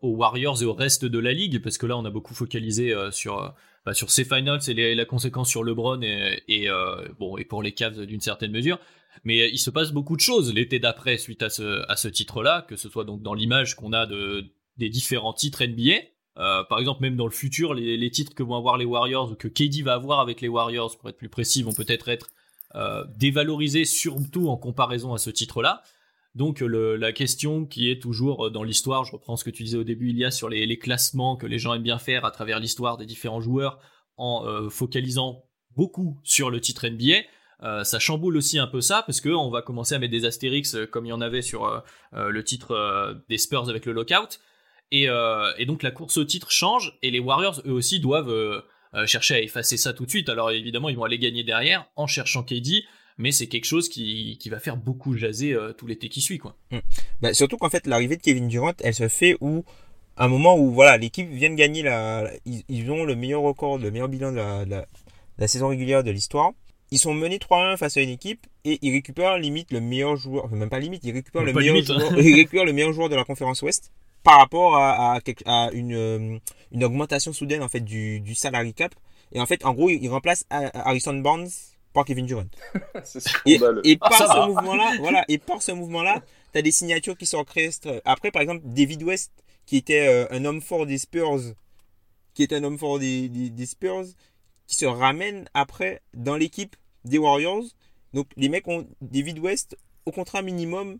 [0.00, 2.94] aux Warriors et au reste de la ligue, parce que là on a beaucoup focalisé
[3.10, 6.68] sur bah, sur ces finals et la conséquence sur LeBron et,
[7.18, 8.78] bon et pour les Cavs d'une certaine mesure.
[9.22, 12.64] Mais il se passe beaucoup de choses l'été d'après suite à ce à ce titre-là,
[12.66, 14.46] que ce soit donc dans l'image qu'on a de
[14.78, 16.04] des différents titres NBA,
[16.38, 19.34] euh, par exemple, même dans le futur, les, titres que vont avoir les Warriors ou
[19.34, 22.28] que KD va avoir avec les Warriors, pour être plus précis, vont peut-être être,
[22.74, 25.82] euh, dévalorisés, surtout en comparaison à ce titre-là.
[26.38, 29.76] Donc la question qui est toujours euh, dans l'histoire, je reprends ce que tu disais
[29.76, 32.30] au début, il y a sur les, classements que les gens aiment bien faire à
[32.30, 33.78] travers l'histoire des différents joueurs,
[34.16, 35.44] en focalisant
[35.76, 37.84] beaucoup sur le titre NBA.
[37.84, 40.76] ça chamboule aussi un peu ça parce que on va commencer à mettre des astérix
[40.90, 44.40] comme il y en avait sur le titre des Spurs avec le lockout
[44.94, 48.62] euh, et, donc la course au titre change et les Warriors eux aussi doivent euh,
[48.94, 50.28] euh, chercher à effacer ça tout de suite.
[50.28, 52.84] Alors évidemment ils vont aller gagner derrière en cherchant KD,
[53.18, 56.56] mais c'est quelque chose qui, va faire beaucoup jaser tout l'été qui suit quoi.
[57.20, 59.64] Bah, surtout qu'en fait l'arrivée de Kevin Durant elle se fait où
[60.16, 63.90] un moment où voilà l'équipe vient de gagner la ils, ont le meilleur record le
[63.90, 66.52] meilleur bilan de la, saison régulière de l'histoire
[66.90, 70.46] ils sont menés 3-1 face à une équipe et ils récupèrent limite le meilleur joueur,
[70.46, 71.98] enfin même pas limite, ils récupèrent, le meilleur, limite, hein.
[71.98, 75.70] joueur, ils récupèrent le meilleur joueur de la conférence Ouest par rapport à, à, à
[75.72, 76.38] une, euh,
[76.72, 78.94] une augmentation soudaine en fait du, du salary cap.
[79.32, 81.48] Et en fait, en gros, ils remplacent euh, Harrison Barnes
[81.92, 82.44] par Kevin Durant.
[83.04, 86.22] C'est Et, et Ah, par ça ce mouvement-là, voilà, et par ce mouvement-là,
[86.52, 87.70] t'as des signatures qui sont créées.
[88.04, 89.32] Après, par exemple, David West,
[89.66, 91.54] qui était euh, un homme fort des Spurs,
[92.34, 94.04] qui était un homme fort des, des, des Spurs,
[94.66, 97.64] qui se ramène après dans l'équipe des Warriors.
[98.14, 100.98] Donc, les mecs ont David West au contrat minimum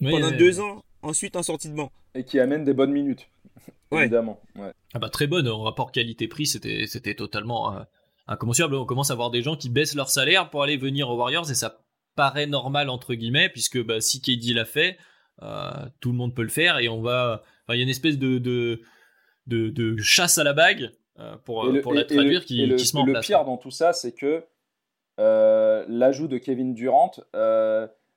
[0.00, 1.90] Oui, pendant deux ans, ensuite en sortie de banc.
[2.14, 3.28] Et qui amène des bonnes minutes.
[3.90, 4.02] Ouais.
[4.02, 4.40] Évidemment.
[4.56, 4.72] Ouais.
[4.92, 7.80] Ah bah très bonne en rapport qualité-prix, c'était c'était totalement euh,
[8.28, 8.74] incommensurable.
[8.76, 11.50] On commence à voir des gens qui baissent leur salaire pour aller venir aux Warriors
[11.50, 11.80] et ça
[12.14, 14.98] paraît normal entre guillemets puisque bah, si KD l'a fait,
[15.42, 17.42] euh, tout le monde peut le faire et on va.
[17.70, 18.80] Il y a une espèce de de,
[19.46, 22.44] de, de chasse à la bague euh, pour Et le- pour la et le- traduire
[22.44, 23.26] qui, le, qui se met en le place.
[23.26, 24.44] pire dans tout ça, c'est que
[25.20, 27.10] euh, l'ajout de Kevin Durant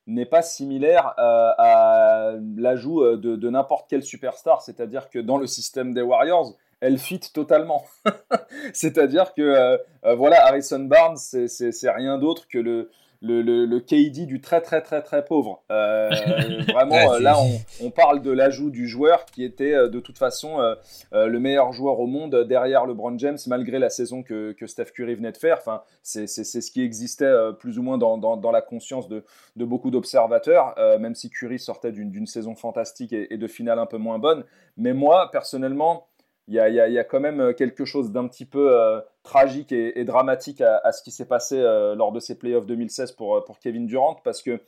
[0.07, 4.61] n'est pas similaire à l'ajout de, de n'importe quel superstar.
[4.61, 7.85] C'est-à-dire que dans le système des Warriors, elle fit totalement.
[8.73, 12.89] C'est-à-dire que euh, euh, voilà, Harrison Barnes, c'est- rien d'autre que le,
[13.23, 15.61] le, le, le KD du très très très très pauvre.
[15.71, 16.09] Euh,
[16.73, 20.59] vraiment, c'est- là, on, on parle de l'ajout du joueur qui était de toute façon
[20.59, 24.85] euh, le meilleur joueur au monde derrière LeBron James, malgré la saison que, que Steph
[24.95, 25.57] Curry venait de faire.
[25.59, 29.23] Enfin, c'est ce qui existait euh, plus ou moins dans, dans, dans la conscience de,
[29.55, 33.77] de beaucoup d'observateurs, même si Curry sortait d'une d'une saison fantastique et, et de finale
[33.79, 34.43] un peu moins bonne.
[34.77, 36.07] Mais moi, personnellement,
[36.51, 40.91] il y a, quand même quelque chose d'un petit peu euh, tragique et, dramatique à,
[40.91, 44.41] ce qui s'est passé euh, lors de ces playoffs 2016 pour, euh, Kevin Durant, parce
[44.41, 44.59] que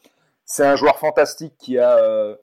[0.45, 2.35] c'est un joueur fantastique qui a, euh,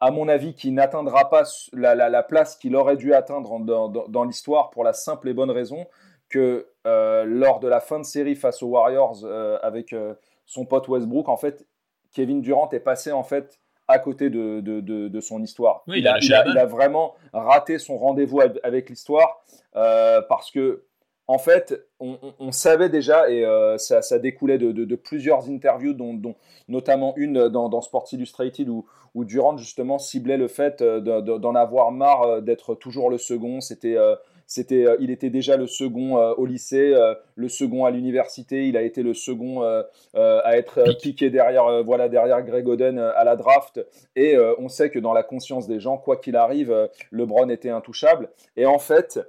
[0.00, 4.24] à mon avis, qui n'atteindra pas la, la- la place qu'il aurait dû atteindre dans,
[4.24, 5.86] l'histoire pour la simple et bonne raison
[6.28, 10.14] que euh, lors de la fin de série face aux Warriors euh, avec euh,
[10.46, 11.66] son pote Westbrook, en fait,
[12.12, 15.82] Kevin Durant est passé en fait à côté de, de, de- de son histoire.
[15.88, 19.42] Oui, il a il a- il vraiment raté son rendez-vous av- avec l'histoire
[19.76, 20.84] euh, parce que
[21.26, 25.94] en fait, on, on- on savait déjà, et euh, ça, ça découlait de, plusieurs interviews,
[25.94, 26.34] dont, dont
[26.66, 31.20] notamment une dans, dans Sports Illustrated, où, où Durant justement ciblait le fait euh, de-
[31.20, 33.60] de- d'en avoir marre d'être toujours le second.
[33.60, 34.16] C'était, euh,
[34.50, 38.66] c'était, euh, il était déjà le second euh, au lycée, euh, le second à l'université.
[38.66, 43.36] Il a été le second à être piqué derrière, voilà, derrière Greg Oden à la
[43.36, 43.80] draft.
[44.16, 48.30] Et on sait que dans la conscience des gens, quoi qu'il arrive, LeBron était intouchable.
[48.56, 49.20] Et en fait,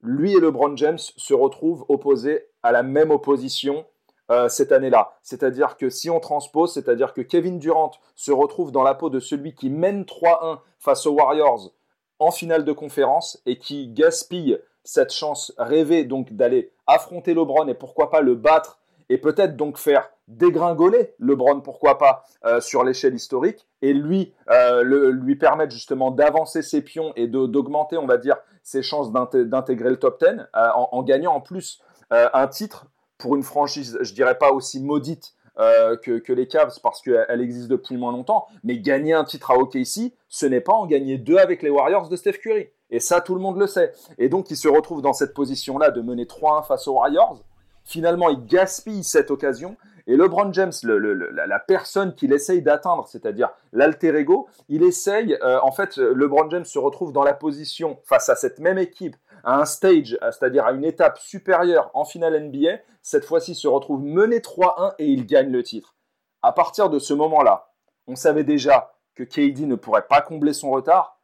[0.00, 3.84] lui et LeBron James se retrouvent opposés à la même opposition
[4.28, 5.12] euh, cette année-là.
[5.22, 9.20] C'est-à-dire que si on transpose, c'est-à-dire que Kevin Durant se retrouve dans la peau de
[9.20, 11.70] celui qui mène 3-1 face aux Warriors
[12.18, 17.74] en finale de conférence et qui gaspille cette chance rêvée donc d'aller affronter LeBron et
[17.74, 23.14] pourquoi pas le battre et peut-être donc faire dégringoler LeBron, pourquoi pas, euh, sur l'échelle
[23.14, 28.36] historique, et lui, euh, lui permettre justement d'avancer ses pions et d'augmenter, on va dire,
[28.64, 32.86] ses chances d'inté- d'intégrer le top 10, euh, en, en gagnant en plus un titre
[33.18, 37.68] pour une franchise, je dirais pas aussi maudite euh, que, les Cavs, parce qu'elle existe
[37.68, 41.38] depuis moins longtemps, mais gagner un titre à OKC, ce n'est pas en gagner deux
[41.38, 42.68] avec les Warriors de Steph Curry.
[42.90, 43.92] Et ça, tout le monde le sait.
[44.18, 47.40] Et donc, il se retrouve dans cette position-là de mener 3-1 face aux Warriors.
[47.84, 49.76] Finalement, il gaspille cette occasion.
[50.08, 55.58] Et LeBron James, le- la, personne qu'il essaye d'atteindre, c'est-à-dire l'alter ego, il essaye, euh,
[55.62, 59.16] en fait, LeBron James se retrouve dans la position face à cette même équipe,
[59.46, 62.80] à un stage, c'est-à-dire à une étape supérieure en finale NBA.
[63.00, 65.94] Cette fois-ci, se retrouve mené 3-1 et il gagne le titre.
[66.42, 67.72] À partir de ce moment-là,
[68.08, 71.20] on savait déjà que KD ne pourrait pas combler son retard.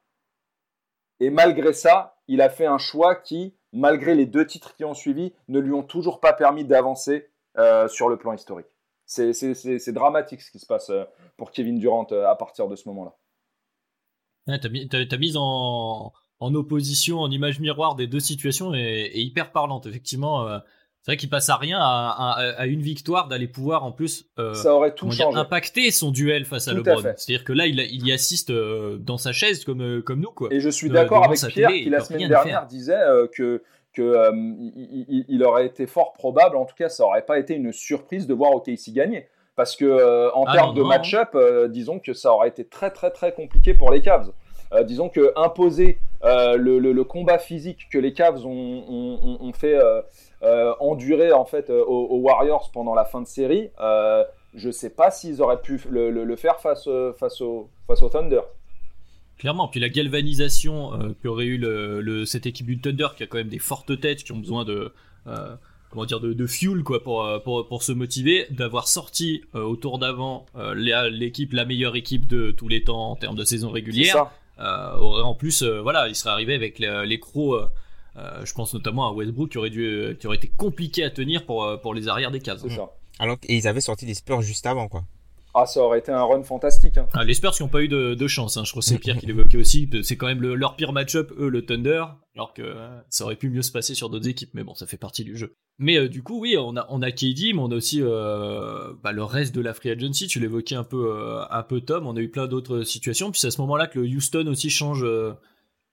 [1.18, 4.94] Et malgré ça, il a fait un choix qui, malgré les deux titres qui ont
[4.94, 8.68] suivi, ne lui ont toujours pas permis d'avancer euh, sur le plan historique.
[9.04, 11.04] C'est- dramatique ce qui se passe euh,
[11.36, 13.16] pour Kevin Durant euh, à partir de ce moment-là.
[14.46, 14.68] Ouais, t'as
[15.06, 19.86] t'as mis en, en opposition, en image miroir des deux situations et hyper parlante.
[19.86, 20.58] Effectivement, euh,
[21.02, 21.82] c'est vrai qu'il passe à rien à,
[22.38, 26.10] à- à une victoire d'aller pouvoir en plus euh, Ça aurait tout dire, impacter son
[26.10, 27.00] duel face à Tout LeBron.
[27.16, 30.30] C'est-à-dire que là, il, il y assiste euh, dans sa chaise comme, comme nous.
[30.30, 30.48] Quoi.
[30.52, 33.00] Et je suis d'accord avec Pierre télé, qui la semaine dernière disait
[33.34, 33.62] que,
[33.92, 37.38] que euh, il, il- il aurait été fort probable, en tout cas ça aurait pas
[37.38, 39.28] été une surprise de voir OKC gagner.
[39.54, 41.36] Parce que en Ah termes de match-up,
[41.70, 44.32] disons que ça aurait été très très très compliqué pour les Cavs.
[44.72, 48.48] Euh, disons que imposer euh, le, le- le combat physique que les Cavs ont,
[49.40, 50.00] ont- fait euh,
[50.42, 54.70] euh, endurer en fait euh, aux, aux Warriors pendant la fin de série, euh, je
[54.70, 58.40] sais pas s'ils auraient pu le, le- faire face, euh, face, au, face au Thunder.
[59.38, 63.26] Clairement, puis la galvanisation euh, qu'aurait eu le, le- cette équipe du Thunder, qui a
[63.26, 64.92] quand même des fortes têtes, qui ont besoin de,
[65.26, 65.56] euh,
[65.90, 70.46] comment dire de, fuel quoi pour, pour, pour se motiver d'avoir sorti au tour d'avant
[70.74, 74.30] l'équipe la meilleure équipe de tous les temps en termes de saison régulière
[74.62, 77.68] en plus voilà il serait arrivé avec les, les crocs
[78.16, 81.80] je pense notamment à Westbrook qui aurait dû qui aurait été compliqué à tenir pour
[81.80, 82.60] pour les arrières des cases.
[82.62, 82.90] C'est ça.
[83.18, 85.04] Alors et ils avaient sorti les Spurs juste avant quoi.
[85.54, 86.96] Ah, ça aurait été un run fantastique.
[86.96, 87.06] Hein.
[87.12, 88.64] Ah, les Spurs qui n'ont pas eu de, chance, hein.
[88.64, 89.88] je crois que c'est Pierre qui l'évoquait aussi.
[90.02, 93.50] C'est quand même leur pire match-up, eux, le Thunder, alors que euh, ça aurait pu
[93.50, 95.54] mieux se passer sur d'autres équipes, mais bon, ça fait partie du jeu.
[95.78, 98.94] Mais euh, du coup, oui, on a, on a KD, mais on a aussi euh,
[99.02, 100.26] bah, le reste de la free agency.
[100.26, 102.06] Tu l'évoquais un peu, un peu Tom.
[102.06, 103.30] On a eu plein d'autres situations.
[103.30, 105.04] Puis c'est à ce moment-là que le Houston aussi change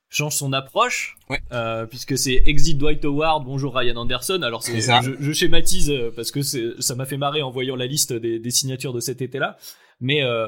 [0.09, 1.17] change son approche,
[1.51, 4.41] euh, puisque c'est Exit Dwight Howard, bonjour Ryan Anderson.
[4.41, 7.85] Alors c'est, je, je, schématise euh, parce que ça m'a fait marrer en voyant la
[7.85, 9.57] liste des, des signatures de cet été-là,
[10.01, 10.47] mais euh,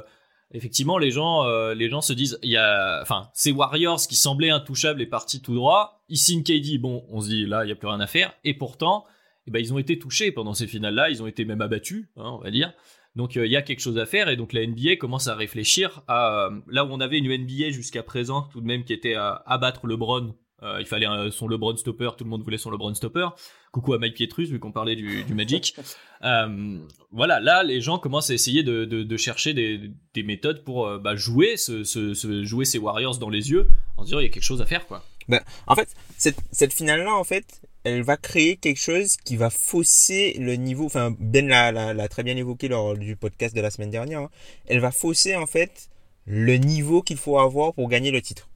[0.51, 4.15] effectivement les gens, euh, les gens se disent, il y a, enfin, ces Warriors qui
[4.15, 6.03] semblaient intouchables et partis tout droit.
[6.09, 8.55] Ici KD, bon, on se dit là, il y a plus rien à faire, et
[8.55, 9.05] pourtant,
[9.45, 12.31] eh ben, ils ont été touchés pendant ces finales-là, ils ont été même abattus, hein,
[12.31, 12.73] on va dire.
[13.15, 16.01] Donc il y a quelque chose à faire et donc la NBA commence à réfléchir
[16.07, 19.43] à là où on avait une NBA jusqu'à présent tout de même qui était à
[19.45, 20.33] abattre LeBron.
[20.63, 23.27] Euh, il fallait son LeBron stopper, tout le monde voulait son LeBron stopper.
[23.71, 25.75] Coucou à Mike Pietrus vu qu'on parlait du, Magic.
[26.23, 26.77] Euh,
[27.11, 31.57] voilà, là les gens commencent à essayer de, chercher des, méthodes pour euh, bah, jouer,
[31.57, 34.67] ce, jouer ces Warriors dans les yeux en disant il y a quelque chose à
[34.67, 35.03] faire quoi.
[35.27, 39.35] Ben, en fait, cette, cette finale là en fait, elle va créer quelque chose qui
[39.35, 40.85] va fausser le niveau.
[40.85, 44.21] Enfin, Ben l'a très bien évoqué lors du podcast de la semaine dernière.
[44.21, 44.29] Hein.
[44.67, 45.89] Elle va fausser en fait
[46.25, 48.47] le niveau qu'il faut avoir pour gagner le titre.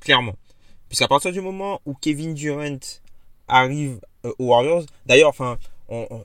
[0.00, 0.36] Clairement.
[0.88, 2.78] Puisqu'à partir du moment où Kevin Durant
[3.48, 5.58] arrive euh, aux Warriors, d'ailleurs, enfin,
[5.88, 6.24] on,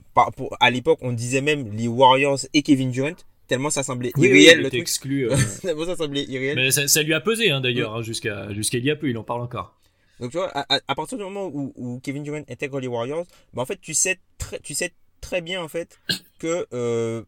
[0.60, 3.16] à l'époque, on disait même les Warriors et Kevin Durant,
[3.46, 4.80] tellement ça semblait irréel le truc.
[4.80, 5.36] Exclu, euh.
[5.62, 6.56] tellement ça semblait irréel.
[6.56, 9.18] Mais ça, lui a pesé hein, d'ailleurs, hein, jusqu'à jusqu'à il y a peu, il
[9.18, 9.79] en parle encore.
[10.20, 13.66] Donc tu vois, à, partir du moment où, Kevin Durant intègre les Warriors, bah, en
[13.66, 14.92] fait tu sais très, tu sais
[15.22, 15.98] très bien en fait
[16.38, 17.24] que euh,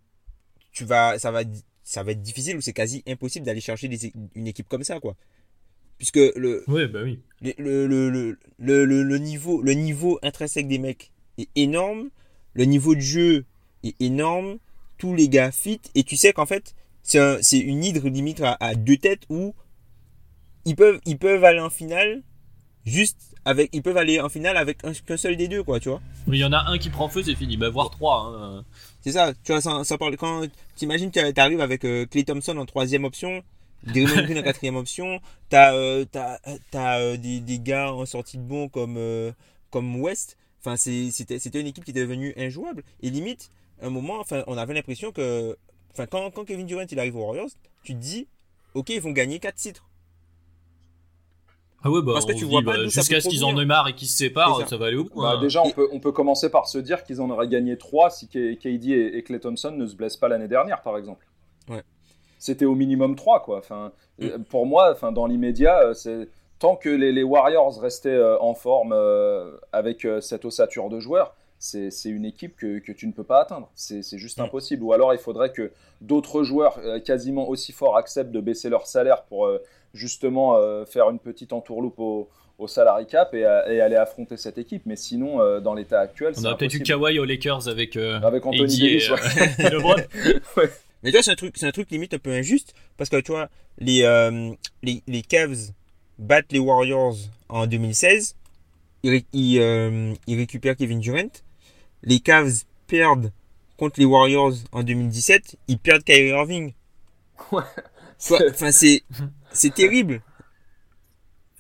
[0.73, 1.41] tu vas, ça va,
[1.83, 3.89] ça va être difficile ou c'est quasi impossible d'aller chercher
[4.35, 5.17] une équipe comme ça quoi.
[5.97, 7.21] Puisque le, bah oui.
[7.41, 12.11] le, le, le, le, niveau, le niveau intrinsèque des mecs est énorme,
[12.53, 13.47] le niveau de jeu
[13.85, 14.59] est énorme,
[14.99, 18.75] tous les gars fit et tu sais qu'en fait c'est une hydre limite à, à,
[18.75, 19.55] deux têtes où
[20.67, 22.23] ils peuvent, ils peuvent aller en finale
[22.85, 26.01] juste avec ils peuvent aller en finale avec qu'un seul des deux quoi tu vois.
[26.27, 27.57] Mais il y en a un qui prend feu c'est fini.
[27.57, 28.65] Bah voire trois hein.
[29.01, 32.57] c'est ça tu vois ça, ça parle quand t'imagines tu arrives avec euh, Clay Thompson
[32.57, 33.43] en troisième option
[33.85, 36.39] Draymond Green en quatrième option t'as euh, t'as
[36.71, 39.33] t'as euh, des, des gars en sortie de bon comme euh,
[39.71, 42.85] comme West enfin c'était c'était une équipe qui était devenue injouable.
[43.03, 45.57] Et limite un moment enfin on avait l'impression que
[45.93, 47.51] enfin quand quand Kevin Durant il arrive aux Warriors
[47.83, 48.29] tu te dis
[48.75, 49.85] ok ils vont gagner quatre titres
[51.85, 53.89] ah ouais, bah, Parce que tu vois pas bah, jusqu'à ce qu'ils en aient marre
[53.89, 54.77] et qu'ils se séparent, ça.
[54.77, 57.31] va aller où bah, Déjà, on peut, on peut commencer par se dire qu'ils en
[57.31, 60.83] auraient gagné 3 si KD et, et Clay Thompson ne se blessent pas l'année dernière,
[60.83, 61.27] par exemple.
[61.69, 61.83] Ouais.
[62.43, 63.59] C'était au minimum 3, quoi.
[63.59, 64.25] Enfin, mm.
[64.25, 66.29] euh, Pour moi, enfin, dans l'immédiat, euh, c'est
[66.59, 68.97] tant que les, les, Warriors restaient euh, en forme
[69.71, 73.71] avec cette ossature de joueurs, c'est une équipe que, que, tu ne peux pas atteindre.
[73.77, 74.43] C'est juste mm.
[74.43, 74.83] impossible.
[74.83, 75.71] Ou alors, il faudrait que
[76.01, 79.49] d'autres joueurs quasiment aussi forts acceptent de baisser leur salaire pour
[79.95, 82.29] justement euh, faire une petite entourloupe au,
[82.59, 84.83] au salary cap et, aller affronter cette équipe.
[84.87, 88.21] Mais sinon, euh, dans l'état actuel, on a peut-être eu Kawhi aux Lakers avec, euh,
[88.21, 89.11] avec Anthony Davis.
[91.03, 93.21] Mais tu vois, c'est un truc, c'est un truc limite un peu injuste parce que
[93.21, 94.03] tu vois, les,
[94.83, 95.73] les, les Cavs
[96.19, 97.17] battent les Warriors
[97.49, 98.37] en 2016.
[99.03, 101.43] Ils, ils, ils récupèrent Kevin Durant.
[102.05, 103.33] Les Cavs perdent
[103.77, 105.57] contre les Warriors en 2017.
[105.67, 106.73] Ils perdent Kyrie Irving.
[107.51, 107.63] Ouais.
[108.31, 109.03] Enfin, c'est
[109.53, 110.23] c'est terrible.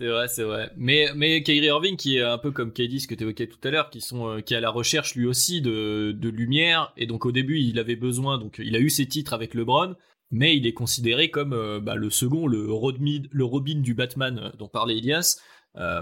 [0.03, 0.73] C'est vrai, c'est vrai.
[0.77, 3.71] Mais, mais Irving, qui est un peu comme KD, ce que tu évoquais tout à
[3.71, 6.93] l'heure, qui, sont, euh, qui est à la recherche lui aussi de, de lumière.
[6.97, 9.95] Et donc au début, il avait besoin, donc il a eu ses titres avec LeBron,
[10.33, 14.67] mais il est considéré comme euh, bah, le second, le, Robin, du Batman euh, dont
[14.67, 15.39] parlait Elias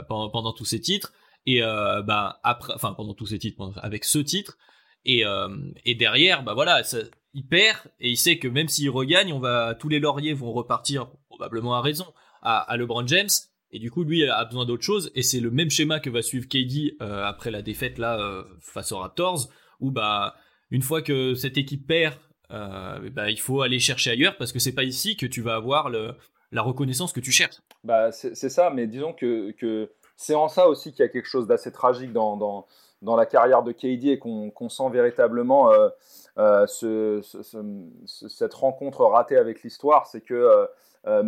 [0.08, 1.12] pendant, tous ses titres.
[1.46, 4.58] Et bah après, enfin pendant tous ses titres, avec ce titre.
[5.04, 5.24] Et,
[5.84, 6.82] et derrière, bah voilà,
[7.34, 10.52] il perd et il sait que même s'il regagne, on va tous les lauriers vont
[10.52, 12.06] repartir probablement à raison,
[12.42, 13.28] à, LeBron James.
[13.72, 15.12] Et du coup, lui a besoin d'autre chose.
[15.14, 18.42] Et c'est le même schéma que va suivre KD euh, après la défaite là euh,
[18.60, 20.34] face aux Raptors, où bah
[20.70, 22.14] une fois que cette équipe perd,
[22.50, 25.54] euh, bah, il faut aller chercher ailleurs parce que c'est pas ici que tu vas
[25.54, 26.14] avoir le,
[26.50, 27.58] la reconnaissance que tu cherches.
[27.84, 29.54] Bah c'est ça, mais disons que,
[30.16, 32.36] c'est en ça aussi qu'il y a quelque chose d'assez tragique dans,
[33.02, 35.70] dans, la carrière de KD et qu'on sent véritablement
[36.36, 37.20] ce,
[38.06, 40.68] cette rencontre ratée avec l'histoire, c'est que
[41.06, 41.24] euh,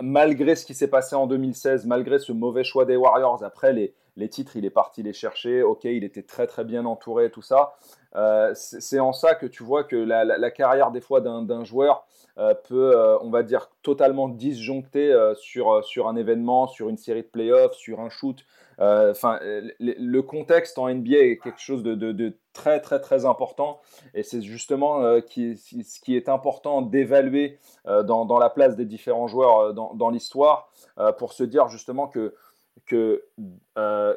[0.00, 3.94] malgré ce qui s'est passé en 2016, malgré ce mauvais choix des Warriors, après les,
[4.16, 5.62] les titres, il est parti les chercher.
[5.62, 7.74] Ok, il était très très bien entouré, tout ça.
[8.16, 12.06] Euh, c'est en ça que tu vois que la, carrière des fois d'un joueur
[12.38, 17.22] euh, peut, euh, on va dire, totalement disjoncter sur, sur un événement, sur une série
[17.22, 18.44] de playoffs, sur un shoot.
[18.80, 19.38] Enfin,
[19.78, 23.80] le contexte en NBA est quelque chose de, très très très important
[24.14, 29.74] et c'est justement qui, ce qui est important d'évaluer dans, la place des différents joueurs
[29.74, 30.72] dans, l'histoire
[31.18, 32.34] pour se dire justement que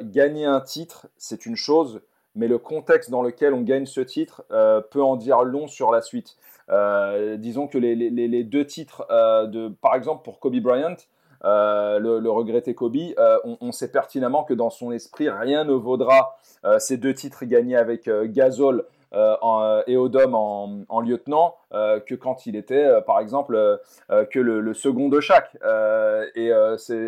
[0.01, 2.01] gagner un titre, c'est une chose,
[2.35, 5.91] mais le contexte dans lequel on gagne ce titre euh, peut en dire long sur
[5.91, 6.35] la suite.
[6.69, 10.95] Euh, disons que les, deux titres, euh, de, par exemple pour Kobe Bryant,
[11.43, 12.97] le, regretté Kobe,
[13.43, 16.37] on, sait pertinemment que dans son esprit, rien ne vaudra
[16.79, 18.85] ces deux titres gagnés avec Gasol
[19.15, 23.79] euh, en, et au en, lieutenant euh, que quand il était, euh, par exemple,
[24.31, 25.55] que le, second de chaque.
[26.35, 26.51] et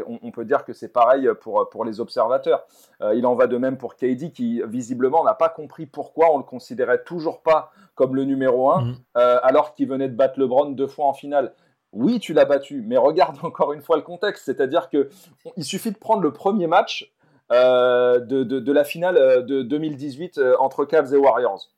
[0.05, 2.65] on, peut dire que c'est pareil pour, pour les observateurs.
[3.13, 6.43] il en va de même pour KD qui, visiblement, n'a pas compris pourquoi on le
[6.43, 8.95] considérait toujours pas comme le numéro 1, mhm.
[9.15, 11.53] alors qu'il venait de battre LeBron deux fois en finale.
[11.95, 15.09] Oui, tu l'as battu, mais regarde encore une fois le contexte, c'est-à-dire que
[15.57, 17.11] il suffit de prendre le premier match
[17.49, 21.69] de, de, la finale de 2018 entre Cavs et Warriors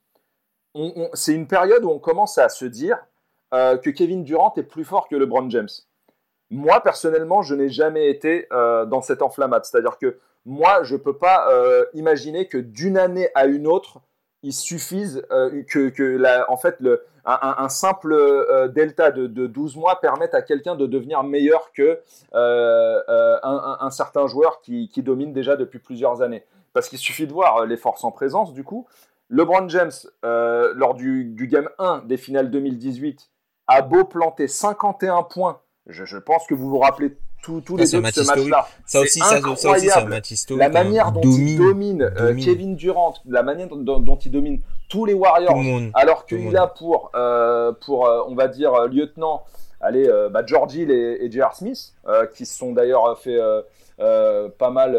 [1.14, 2.98] c'est une période où on commence à se dire
[3.54, 5.70] euh, que Kevin Durant est plus fort que LeBron James.
[6.50, 9.66] Moi, personnellement, je n'ai jamais été euh, dans cette enflammade.
[9.66, 14.00] C'est-à-dire que moi, je ne peux pas euh, imaginer que d'une année à une autre,
[14.44, 15.24] il suffise
[15.68, 16.78] que, en fait,
[17.26, 18.16] un, simple
[18.74, 22.00] delta de, 12 mois permette à quelqu'un de devenir meilleur que
[22.34, 26.44] un, certain joueur qui, qui domine déjà depuis plusieurs années.
[26.74, 28.88] Parce qu'il suffit de voir les forces en présence, du coup,
[29.30, 29.92] LeBron James,
[30.24, 33.30] euh, lors du, Game 1 des finales 2018,
[33.68, 35.62] a beau planter 51 points.
[35.88, 38.68] Je, pense que vous vous rappelez tous les deux de ce match-là.
[38.86, 40.62] Ça aussi, ça, aussi, c'est un match historique.
[40.62, 44.60] La manière dont il domine, euh, Kevin Durant, la manière dont, il domine
[44.90, 45.58] tous les Warriors,
[45.94, 49.44] alors qu'il a pour, euh, pour on va dire, lieutenant,
[49.82, 51.54] allez, bah, George Hill et, J.R.
[51.54, 51.94] Smith,
[52.36, 53.40] qui se sont d'ailleurs fait
[53.98, 54.98] pas mal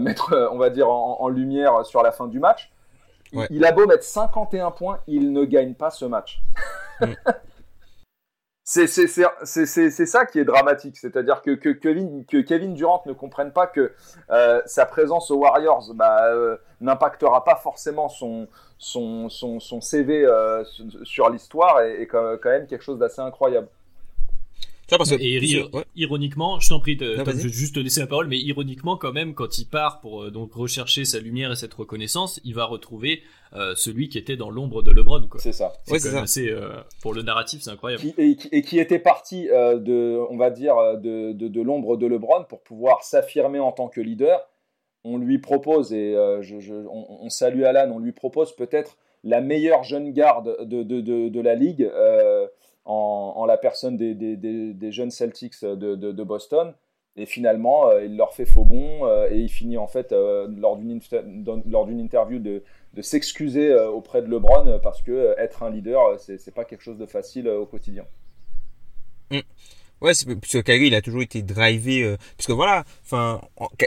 [0.00, 2.70] mettre, on va dire, en, lumière sur la fin du match.
[3.50, 6.40] Il a beau mettre 51 points, il ne gagne pas ce match.
[7.00, 7.06] Mm.
[8.64, 10.96] c'est ça qui est dramatique.
[10.96, 13.92] C'est-à-dire que, Kevin, Durant ne comprenne pas que
[14.30, 18.48] euh, sa présence aux Warriors bah, euh, n'impactera pas forcément son,
[19.80, 20.64] CV euh,
[21.04, 23.68] sur l'histoire est, quand même quelque chose d'assez incroyable
[25.18, 25.40] et
[25.96, 29.34] ironiquement, je t'en prie, je vais juste te laisser la parole, mais ironiquement quand même,
[29.34, 33.22] quand il part pour euh, donc rechercher sa lumière et cette reconnaissance, il va retrouver
[33.54, 35.28] euh, celui qui était dans l'ombre de LeBron.
[35.38, 35.72] C'est ça.
[36.26, 38.02] C'est euh, pour le narratif, c'est incroyable.
[38.18, 43.02] et, qui était parti de, on va dire, de, de, l'ombre de LeBron pour pouvoir
[43.02, 44.48] s'affirmer en tant que leader.
[45.06, 50.12] On lui propose, et je, on, salue Alan, on lui propose peut-être la meilleure jeune
[50.12, 51.90] garde de, de la ligue
[52.84, 56.74] en, la personne des, jeunes Celtics de, Boston.
[57.16, 60.48] Et finalement, euh, il leur fait faux bon euh, et il finit en fait euh,
[60.58, 62.62] lors d'une interview de,
[63.02, 67.48] s'excuser auprès de LeBron parce que être un leader, c'est pas quelque chose de facile
[67.48, 68.04] au quotidien.
[69.30, 69.38] Mm.
[70.00, 72.16] Ouais, parce que Kyrie, il a toujours été drivé.
[72.36, 73.40] parce que voilà, enfin,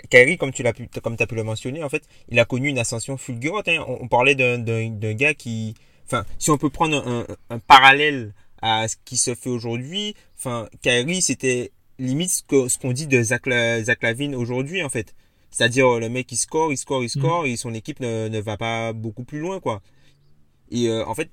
[0.10, 2.80] Kyrie, comme tu l'as comme as pu le mentionner, en fait, il a connu une
[2.80, 3.68] ascension fulgurante.
[3.68, 3.86] Hein.
[3.88, 5.76] On, parlait d'un gars qui,
[6.06, 10.16] enfin, si on peut prendre un, un parallèle à ce qui se fait aujourd'hui.
[10.38, 15.16] Enfin, Kyrie, c'était limite ce qu'on dit de Zach, Lavine aujourd'hui, en fait.
[15.50, 17.48] C'est-à-dire, le mec, il score, il score, il score, mm.
[17.48, 19.82] et son équipe ne, ne, va pas beaucoup plus loin, quoi.
[20.70, 21.30] Et euh, en fait,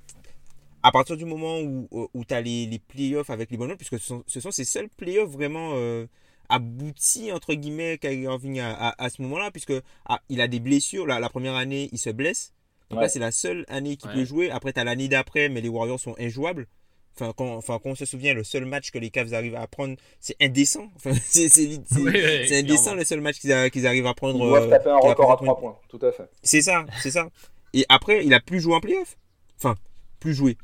[0.82, 3.98] à partir du moment où, où tu as les, les playoffs avec les bonhommes, puisque
[3.98, 6.06] ce sont, ce sont ces seuls playoffs vraiment euh,
[6.48, 9.72] aboutis, entre guillemets, Kyrie Irving à, à, ce moment-là, puisque
[10.04, 11.06] ah, il a des blessures.
[11.06, 12.52] La, la première année, il se blesse.
[12.90, 14.50] Donc là, c'est la seule année qu'il peut jouer.
[14.50, 16.68] Après, tu as l'année d'après, mais les Warriors sont injouables.
[17.16, 19.96] Enfin, quand, enfin, on se souvient, le seul match que les Cavs arrivent à prendre,
[20.18, 20.88] c'est indécent.
[20.96, 24.44] Enfin, c'est, c'est, indécent le seul match qu'ils, arrivent à prendre.
[24.44, 26.28] Ils doivent taper un euh, record à 3 points, tout à fait.
[26.42, 27.28] C'est ça, c'est ça.
[27.72, 29.16] Et après, il a plus joué en playoff.
[29.58, 29.76] Enfin,
[30.18, 30.56] plus joué.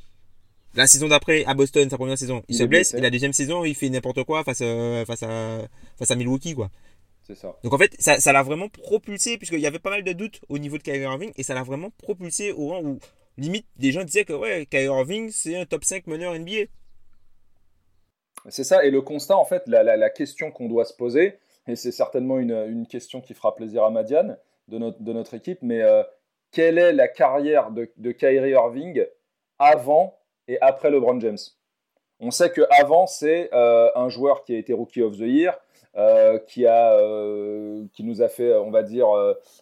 [0.74, 2.94] La saison d'après, à Boston, sa première saison, il, se blesse.
[2.94, 5.62] Et la deuxième saison, il fait n'importe quoi face à, face à,
[5.98, 6.70] face à Milwaukee, quoi.
[7.26, 7.56] C'est ça.
[7.62, 10.40] Donc en fait, ça, ça l'a vraiment propulsé, puisqu'il y avait pas mal de doutes
[10.48, 12.98] au niveau de Kyrie Irving, et ça l'a vraiment propulsé au rang où
[13.40, 16.66] limite, des gens disaient que ouais, Kyrie Irving, c'est un top 5 meneur NBA.
[18.48, 21.92] C'est ça, et le constat, en fait, la, question qu'on doit se poser, et c'est
[21.92, 24.38] certainement une, question qui fera plaisir à Madiane
[24.68, 26.02] de notre, de notre équipe, mais euh,
[26.50, 29.04] quelle est la carrière de, de Kyrie Irving
[29.58, 30.18] avant
[30.48, 31.38] et après LeBron James?
[32.18, 35.58] On sait qu'avant, c'est euh, un joueur qui a été Rookie of the Year,
[36.46, 36.98] qui, a,
[37.92, 39.08] qui nous a fait, on va dire,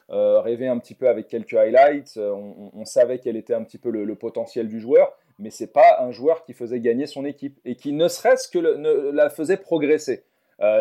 [0.08, 2.18] rêver un petit peu avec quelques highlights.
[2.18, 6.10] On, savait quel était un petit peu le, potentiel du joueur, mais c'est pas un
[6.10, 10.24] joueur qui faisait gagner son équipe et qui ne serait-ce que la faisait progresser.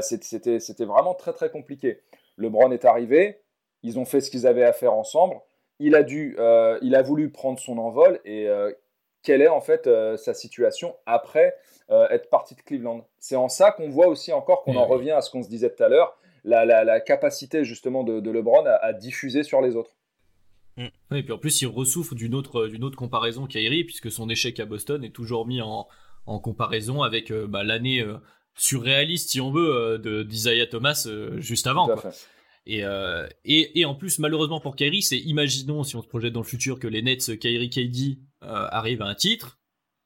[0.02, 2.02] C'était vraiment très très compliqué.
[2.38, 3.40] LeBron est arrivé,
[3.84, 5.36] ils ont fait ce qu'ils avaient à faire ensemble.
[5.80, 8.72] Il a, dû, euh, il a voulu prendre son envol et euh,
[9.28, 11.54] quelle est en fait euh, sa situation après
[12.12, 13.08] être parti de Cleveland.
[13.18, 15.74] C'est en ça qu'on voit aussi encore qu'on en revient à ce qu'on se disait
[15.74, 19.92] tout à l'heure, la, capacité justement de, LeBron à, diffuser sur les autres.
[20.76, 21.16] Mm.
[21.16, 24.60] et puis en plus, il ressouffre d'une autre, d'une autre comparaison qu'Airi, puisque son échec
[24.60, 25.88] à Boston est toujours mis en,
[26.26, 28.06] comparaison avec bah, l'année
[28.56, 31.08] surréaliste, si on veut, de d'Isaiah Thomas
[31.38, 31.88] juste avant.
[32.70, 36.42] Euh, et, et, en plus, malheureusement pour Kyrie, c'est imaginons si on se projette dans
[36.42, 39.60] le futur que les Nets, Kyrie, KD euh, arrivent à un titre,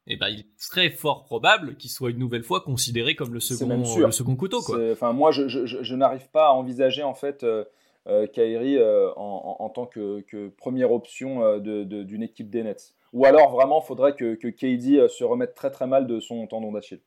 [0.07, 3.39] et eh ben il serait fort probable qu'il soit une nouvelle fois considéré comme le
[3.39, 4.62] second, le second couteau.
[4.62, 4.91] Quoi.
[4.91, 7.66] Enfin, moi, je, je, je n'arrive pas à envisager en fait euh,
[8.07, 12.95] euh Kyrie en, en, tant que, que première option d'une de, équipe des Nets.
[13.14, 16.47] Ou alors vraiment, il faudrait que, que KD se remette très très mal de son
[16.47, 17.01] tendon d'Achille.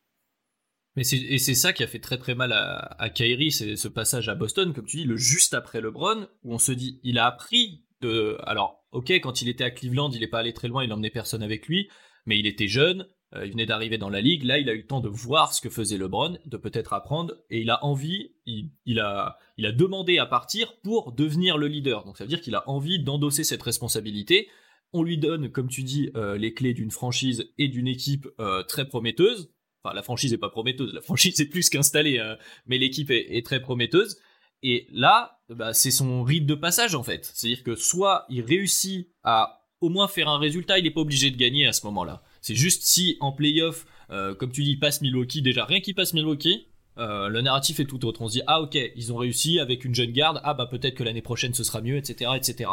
[0.96, 3.88] Mais et c'est ça qui a fait très très mal à, à Kyrie, c'est ce
[3.88, 7.18] passage à Boston, comme tu dis, le juste après LeBron, où on se dit, il
[7.18, 8.38] a appris de.
[8.44, 11.10] Alors, ok, quand il était à Cleveland, il n'est pas allé très loin, il n'emmenait
[11.10, 11.88] personne avec lui,
[12.26, 14.44] mais il était jeune, euh, il venait d'arriver dans la ligue.
[14.44, 17.34] Là, il a eu le temps de voir ce que faisait LeBron, de peut-être apprendre,
[17.50, 22.04] et il a envie, il, a, il a demandé à partir pour devenir le leader.
[22.04, 24.48] Donc ça veut dire qu'il a envie d'endosser cette responsabilité.
[24.92, 28.62] On lui donne, comme tu dis, euh, les clés d'une franchise et d'une équipe euh,
[28.62, 29.50] très prometteuse
[29.84, 32.38] Enfin, la franchise est pas prometteuse, la franchise est plus qu'installée, hein.
[32.66, 34.18] mais l'équipe est, très prometteuse.
[34.62, 37.30] Et là, bah, c'est son rite de passage en fait.
[37.34, 41.30] C'est-à-dire que soit il réussit à au moins faire un résultat, il n'est pas obligé
[41.30, 42.22] de gagner à ce moment-là.
[42.40, 45.92] C'est juste si en playoff, euh, comme tu dis, il passe Milwaukee, déjà rien qui
[45.92, 48.22] passe Milwaukee, euh, le narratif est tout autre.
[48.22, 50.94] On se dit ah ok, ils ont réussi avec une jeune garde, ah bah peut-être
[50.94, 52.70] que l'année prochaine ce sera mieux, etc., etc.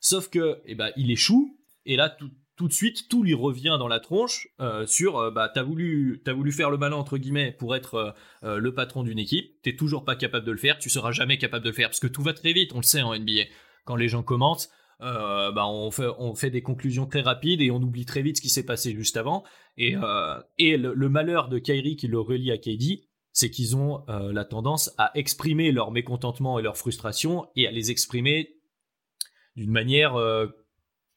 [0.00, 1.56] Sauf que, eh ben, il échoue
[1.86, 5.30] et là tout, tout de suite, tout lui revient dans la tronche euh, sur euh,
[5.30, 9.04] bah t'as voulu t'as voulu faire le malin entre guillemets pour être euh, le patron
[9.04, 11.74] d'une équipe, t'es toujours pas capable de le faire, tu seras jamais capable de le
[11.74, 13.44] faire parce que tout va très vite, on le sait en NBA.
[13.84, 14.68] Quand les gens commentent,
[15.00, 18.42] bah on fait on fait des conclusions très rapides et on oublie très vite ce
[18.42, 19.44] qui s'est passé juste avant.
[19.76, 19.94] Et
[20.58, 24.92] et le, malheur de Kyrie qui le relie à KD, c'est qu'ils ont la tendance
[24.98, 28.56] à exprimer leur mécontentement et leur frustration et à les exprimer
[29.56, 30.16] d'une manière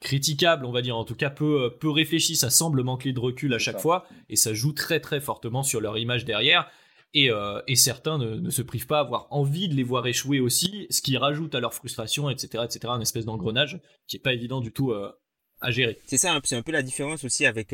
[0.01, 3.19] critiquable, on va dire, en tout cas peu, euh, peu réfléchi, ça semble manquer de
[3.19, 6.69] recul à chaque fois, et ça joue très très fortement sur leur image derrière.
[7.13, 10.39] Et, euh, et certains ne, se privent pas à avoir envie de les voir échouer
[10.39, 14.33] aussi, ce qui rajoute à leur frustration, etc., etc., un espèce d'engrenage qui est pas
[14.33, 15.11] évident du tout euh,
[15.59, 15.99] à gérer.
[16.05, 17.73] C'est ça, c'est un peu la différence aussi avec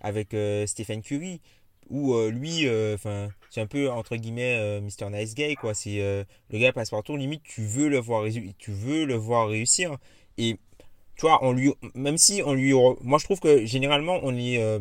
[0.00, 0.36] avec
[0.66, 1.40] Stephen Curry,
[1.88, 5.74] où lui, enfin, c'est un peu entre guillemets Mr Nice Guy, quoi.
[5.74, 8.24] C'est le gars passe partout, limite tu veux le voir,
[8.58, 9.96] tu veux le voir réussir,
[10.36, 10.60] et
[11.18, 14.58] tu vois, on lui, même si on lui, moi je trouve que généralement on est
[14.58, 14.78] euh,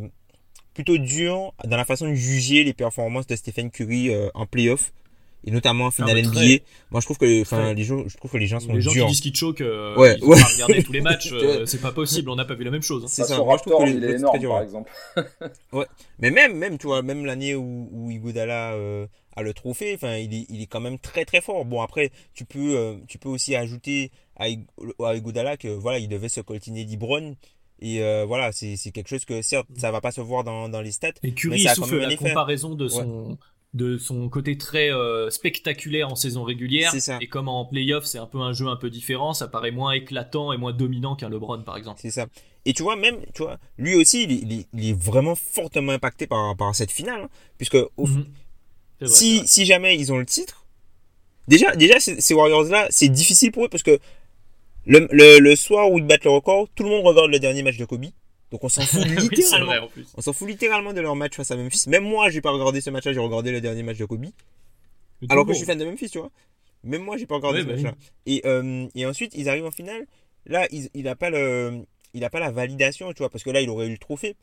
[0.75, 4.93] plutôt dur dans la façon de juger les performances de Stephen Curry euh, en playoff
[5.45, 6.63] et notamment en finale ah, NBA.
[6.91, 8.91] Moi je trouve que, enfin, les gens, je trouve que les gens sont les gens
[8.91, 10.39] qui disent qu'il choke, euh, ouais, ouais.
[10.39, 12.29] Pas regarder tous les matchs, euh, c'est pas possible.
[12.29, 13.03] On n'a pas vu la même chose.
[13.03, 13.09] Hein.
[13.09, 13.37] C'est ça.
[13.37, 14.91] Moi, je trouve que il est énorme, par exemple.
[15.73, 15.85] ouais,
[16.19, 18.75] mais même, même, tu vois, même l'année où, où Iguodala
[19.37, 21.63] a le trophée, enfin, il est, il est quand même très très fort.
[21.63, 24.47] Bon après, tu peux, tu peux aussi ajouter à,
[25.19, 27.35] Goudala que voilà, il devait se coltiner d'Ibron.
[27.79, 30.81] Et euh, voilà, c'est quelque chose que certes, ça va pas se voir dans, dans
[30.81, 31.09] les stats.
[31.23, 33.37] Et Curry mais souffle la comparaison de son,
[33.73, 36.91] de son côté très euh, spectaculaire en saison régulière.
[37.21, 39.91] Et comme en playoff, c'est un peu un jeu un peu différent, ça paraît moins
[39.91, 41.99] éclatant et moins dominant qu'un LeBron par exemple.
[42.01, 42.25] C'est ça.
[42.65, 46.75] Et tu vois, même, tu vois, lui aussi, il, est, vraiment fortement impacté par, par
[46.75, 47.21] cette finale.
[47.21, 47.77] Hein, puisque
[49.05, 50.65] si, si jamais ils ont le titre,
[51.47, 53.99] déjà, déjà ces Warriors-là, c'est difficile pour eux parce que
[54.85, 57.77] le, le, soir où ils battent le record, tout le monde regarde le dernier match
[57.77, 58.05] de Kobe.
[58.51, 59.89] Donc on s'en fout littéralement.
[60.15, 61.89] on s'en fout littéralement de leur match face à Memphis.
[61.89, 64.25] Même moi, j'ai pas regardé ce match-là, j'ai regardé le dernier match de Kobe.
[65.29, 66.31] Alors que je suis fan de Memphis, tu vois.
[66.83, 67.95] Même moi, j'ai pas regardé ce bah match-là.
[68.25, 70.05] Et, euh, et ensuite, ils arrivent en finale.
[70.45, 73.49] Là, il, il a pas le, il a pas la validation, tu vois, parce que
[73.49, 74.35] là, il aurait eu le trophée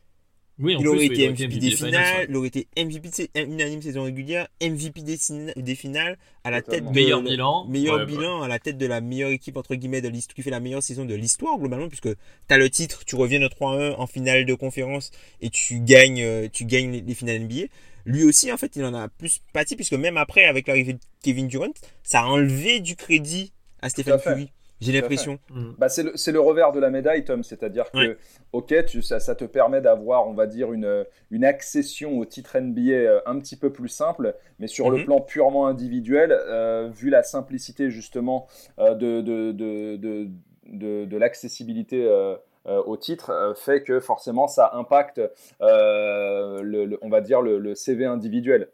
[0.59, 5.75] il aurait été MVP des finales, il aurait été MVP unanime saison régulière, MVP des,
[5.75, 9.31] finales, à la tête de meilleur bilan, meilleur bilan à la tête de la meilleure
[9.31, 12.55] équipe entre guillemets de l'histoire, qui fait la meilleure saison de l'histoire globalement, puisque tu
[12.55, 16.49] as le titre, tu reviens de 3-1 en finale de conférence et tu gagnes, euh,
[16.53, 17.67] tu gagnes les, finales NBA.
[18.07, 21.01] Lui aussi, en fait, il en a plus pâti, puisque même après, avec l'arrivée de
[21.23, 24.51] Kevin Durant, ça a enlevé du crédit à Stephen Curry.
[24.81, 25.39] J'ai l'impression.
[25.51, 25.73] Mm.
[25.79, 27.43] Bah, c'est le, le, revers de la médaille, Tom.
[27.43, 28.19] C'est-à-dire que,
[28.53, 32.59] ok, tu, ça, ça, te permet d'avoir, on va dire, une, une accession au titre
[32.59, 35.05] NBA euh, un petit peu plus simple, mais sur le mhm.
[35.05, 38.47] plan purement individuel, euh, vu la simplicité justement
[38.79, 42.37] euh, de, de, de, de l'accessibilité euh,
[42.67, 45.21] au titre euh, fait que forcément ça impacte,
[45.61, 48.69] euh, le, on va dire, le, CV individuel.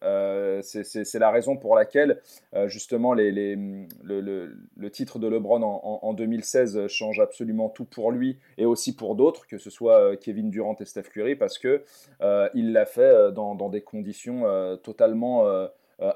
[0.63, 2.21] c'est la raison pour laquelle
[2.67, 3.57] justement les, les,
[4.05, 9.47] le, titre de LeBron en, 2016 change absolument tout pour lui et aussi pour d'autres,
[9.47, 11.83] que ce soit Kevin Durant et Steph Curry, parce que
[12.55, 14.45] il l'a fait dans, dans, des conditions
[14.83, 15.47] totalement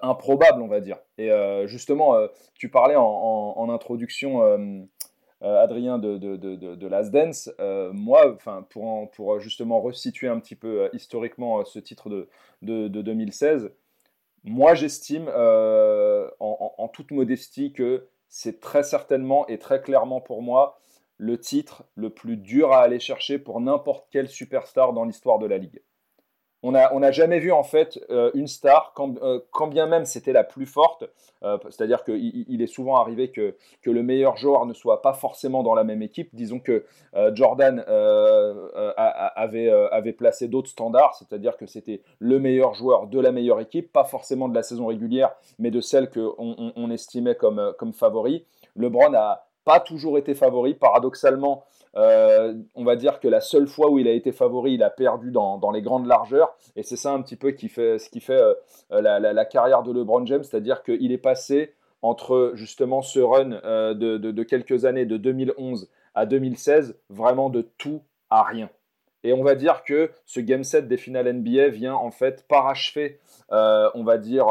[0.02, 0.98] improbables, on va dire.
[1.18, 1.30] Et
[1.66, 2.16] justement,
[2.54, 4.58] tu parlais en, introduction euh,
[5.44, 10.56] Adrien de, de, de, Last Dance, euh, moi, enfin, pour, pour justement resituer un petit
[10.56, 12.28] peu euh, historiquement ce titre de,
[12.88, 13.70] de, 2016,
[14.44, 20.80] moi j'estime en, toute modestie que c'est très certainement et très clairement pour moi
[21.16, 25.46] le titre le plus dur à aller chercher pour n'importe quel superstar dans l'histoire de
[25.46, 25.80] la ligue
[26.64, 30.44] on n'a jamais vu en fait euh, une star, euh, quand, bien même c'était la
[30.44, 31.04] plus forte,
[31.42, 35.12] euh, c'est-à-dire qu'il il est souvent arrivé que, que, le meilleur joueur ne soit pas
[35.12, 36.30] forcément dans la même équipe.
[36.32, 36.86] Disons que
[37.34, 37.84] Jordan
[39.36, 43.92] avait, avait placé d'autres standards, c'est-à-dire que c'était le meilleur joueur de la meilleure équipe,
[43.92, 48.46] pas forcément de la saison régulière, mais de celle qu'on on, estimait comme, comme favori.
[48.74, 51.64] LeBron a pas toujours été favori, paradoxalement.
[51.96, 54.90] Euh, on va dire que la seule fois où il a été favori, il a
[54.90, 56.56] perdu dans, les grandes largeurs.
[56.76, 59.92] Et c'est ça un petit peu qui fait, ce qui fait euh, la, carrière de
[59.92, 65.16] LeBron James, c'est-à-dire qu'il est passé entre justement ce run euh, de, quelques années, de
[65.16, 68.68] 2011 à 2016, vraiment de tout à rien.
[69.22, 73.20] Et on va dire que ce game set des finales NBA vient en fait parachever,
[73.50, 74.48] on va dire,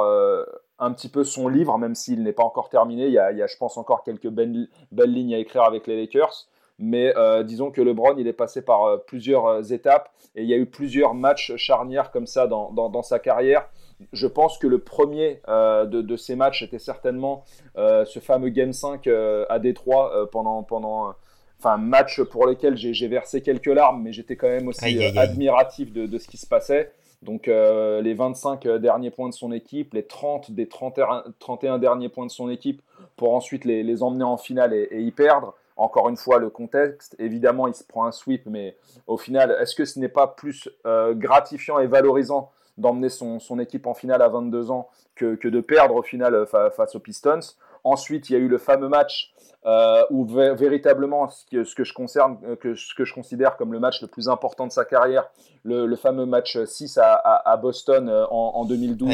[0.79, 3.05] un petit peu son livre, même s'il n'est pas encore terminé.
[3.05, 6.47] Il y, a, je pense, encore quelques belles lignes à écrire avec les Lakers.
[6.79, 10.49] Mais euh, disons que LeBron, il est passé par euh, plusieurs euh, étapes et il
[10.49, 13.69] y a eu plusieurs matchs charnières comme ça dans, dans, sa carrière.
[14.11, 17.43] Je pense que le premier de, ces matchs était certainement
[17.75, 19.07] ce fameux Game 5
[19.49, 21.13] à Détroit pendant, pendant
[21.59, 26.07] enfin match pour lequel j'ai versé quelques larmes, mais j'étais quand même aussi admiratif de,
[26.07, 26.91] de, ce qui se passait.
[27.21, 32.25] Donc les 25 derniers points de son équipe, les 30 des 31, 31 derniers points
[32.25, 32.81] de son équipe
[33.15, 35.53] pour ensuite les, les emmener en finale et y perdre.
[35.75, 39.75] Encore une fois, le contexte, évidemment, il se prend un sweep, mais au final, est-ce
[39.75, 44.29] que ce n'est pas plus euh, gratifiant et valorisant d'emmener son, équipe en finale à
[44.29, 47.39] 22 ans que, de perdre au final face aux Pistons?
[47.83, 49.32] Ensuite, il y a eu le fameux match
[49.65, 53.73] euh, où véritablement, ce que, ce que, je concerne, que, ce que je considère comme
[53.73, 55.29] le match le plus important de sa carrière,
[55.63, 59.09] le, fameux match 6 à, Boston en, 2012,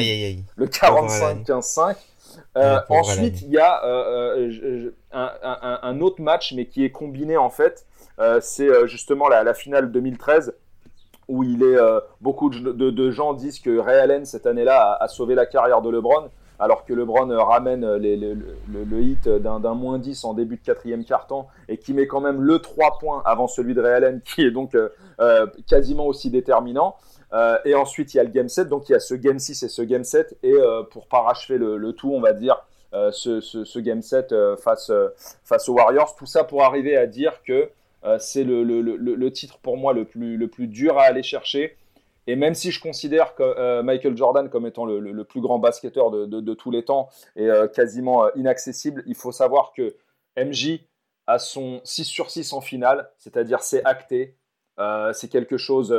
[0.56, 1.96] le 45-15-5.
[2.56, 7.50] Euh, ensuite, il y a euh, euh, un, autre match, mais qui est combiné en
[7.50, 7.86] fait.
[8.40, 10.54] c'est justement la, finale 2013
[11.28, 11.78] où il est
[12.20, 16.28] beaucoup de, gens disent que Ray Allen cette année-là a, sauvé la carrière de LeBron,
[16.60, 21.78] alors que LeBron ramène le, hit d'un moins 10 en début de quatrième quart-temps et
[21.78, 24.76] qui met quand même le 3 points avant celui de Ray Allen, qui est donc
[25.66, 26.94] quasiment aussi déterminant.
[27.32, 29.38] Euh, et ensuite, il y a le game 7, donc il y a ce game
[29.38, 30.36] 6 et ce game 7.
[30.42, 35.72] Et euh, pour parachever le, tout, on va dire, euh, ce, game 7 face, aux
[35.72, 36.16] Warriors.
[36.16, 37.70] Tout ça pour arriver à dire que
[38.18, 41.76] c'est le, titre pour moi le plus dur à aller chercher.
[42.26, 46.54] Et même si je considère que, Michael Jordan comme étant le, plus grand basketteur de,
[46.54, 49.96] tous les temps et quasiment inaccessible, il faut savoir que
[50.36, 50.80] MJ
[51.26, 54.36] a son 6 sur 6 en finale, c'est-à-dire c'est acté.
[55.12, 55.92] c'est quelque chose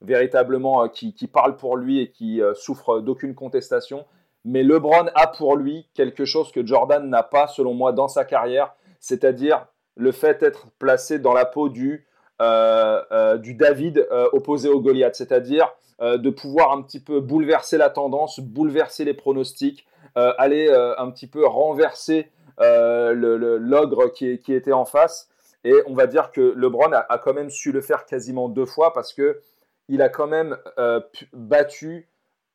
[0.00, 4.04] véritablement euh, qui, parle pour lui et qui euh, souffre d'aucune contestation.
[4.44, 8.24] Mais LeBron a pour lui quelque chose que Jordan n'a pas, selon moi, dans sa
[8.24, 12.06] carrière, c'est-à-dire le fait d'être placé dans la peau du, euh,
[12.40, 19.04] du David opposé au Goliath, c'est-à-dire de pouvoir un petit peu bouleverser la tendance, bouleverser
[19.04, 25.28] les pronostics, aller un petit peu renverser l'ogre qui, était en face.
[25.64, 28.92] Et on va dire que LeBron a, quand même su le faire quasiment deux fois
[28.92, 29.40] parce que
[29.88, 31.00] il a quand même euh,
[31.32, 32.08] battu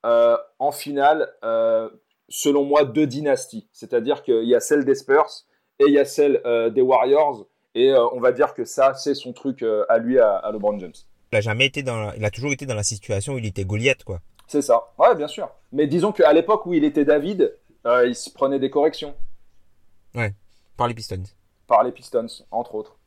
[0.06, 1.90] euh, en finale, euh,
[2.30, 3.68] selon moi, deux dynasties.
[3.72, 5.46] C'est-à-dire qu'il y a celle des Spurs
[5.80, 6.42] et il y a celle
[6.74, 7.48] des Warriors.
[7.76, 10.94] Et on va dire que ça, c'est son truc à lui, à, LeBron James.
[11.32, 13.64] Il a jamais été dans, il a toujours été dans la situation où il était
[13.64, 14.20] Goliath, quoi.
[14.48, 14.92] C'est ça.
[14.98, 15.50] Ouais, bien sûr.
[15.72, 19.16] Mais disons qu'à l'époque où il était David, il se prenait des corrections.
[20.14, 20.34] Ouais.
[20.76, 21.24] Par les Pistons.
[21.68, 22.98] Par les Pistons, entre autres.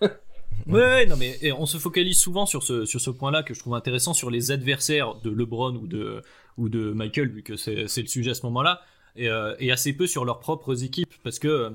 [0.66, 3.74] Ouais, non, mais on se focalise souvent sur ce, sur ce point-là que je trouve
[3.74, 6.22] intéressant sur les adversaires de LeBron ou de,
[6.56, 8.80] ou de Michael, vu que c'est le sujet à ce moment-là,
[9.16, 11.72] et, euh, et, assez peu sur leurs propres équipes, parce que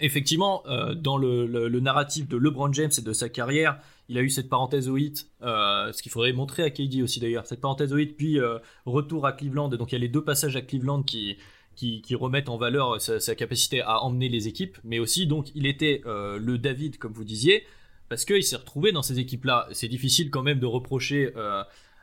[0.00, 0.62] effectivement,
[0.96, 3.78] dans le, narratif de LeBron James et de sa carrière,
[4.08, 7.46] il a eu cette parenthèse au hit, ce qu'il faudrait montrer à KD aussi d'ailleurs,
[7.46, 8.38] cette parenthèse au hit, puis
[8.86, 9.68] retour à Cleveland.
[9.68, 11.36] Donc il y a les deux passages à Cleveland qui,
[11.76, 16.02] qui, remettent en valeur sa, capacité à emmener les équipes, mais aussi donc il était
[16.04, 17.64] le David, comme vous disiez,
[18.08, 19.68] parce qu'il s'est retrouvé dans ces équipes-là.
[19.72, 21.32] C'est difficile quand même de reprocher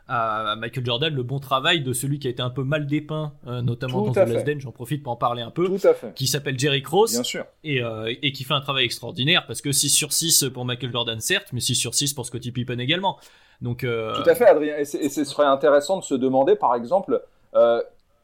[0.08, 3.34] à Michael Jordan le bon travail de celui qui a été un peu mal dépeint,
[3.48, 5.68] euh, notamment dans The Last Dance, j'en profite pour en parler un peu,
[6.16, 7.46] qui s'appelle Jerry Cross, Bien sûr.
[7.64, 10.92] Et, euh, et, qui fait un travail extraordinaire, parce que 6 sur 6 pour Michael
[10.92, 13.18] Jordan certes, mais 6 sur 6 pour Scottie Pippen également.
[13.62, 17.24] Donc, euh, Tout à fait Adrien, et, ce serait intéressant de se demander par exemple,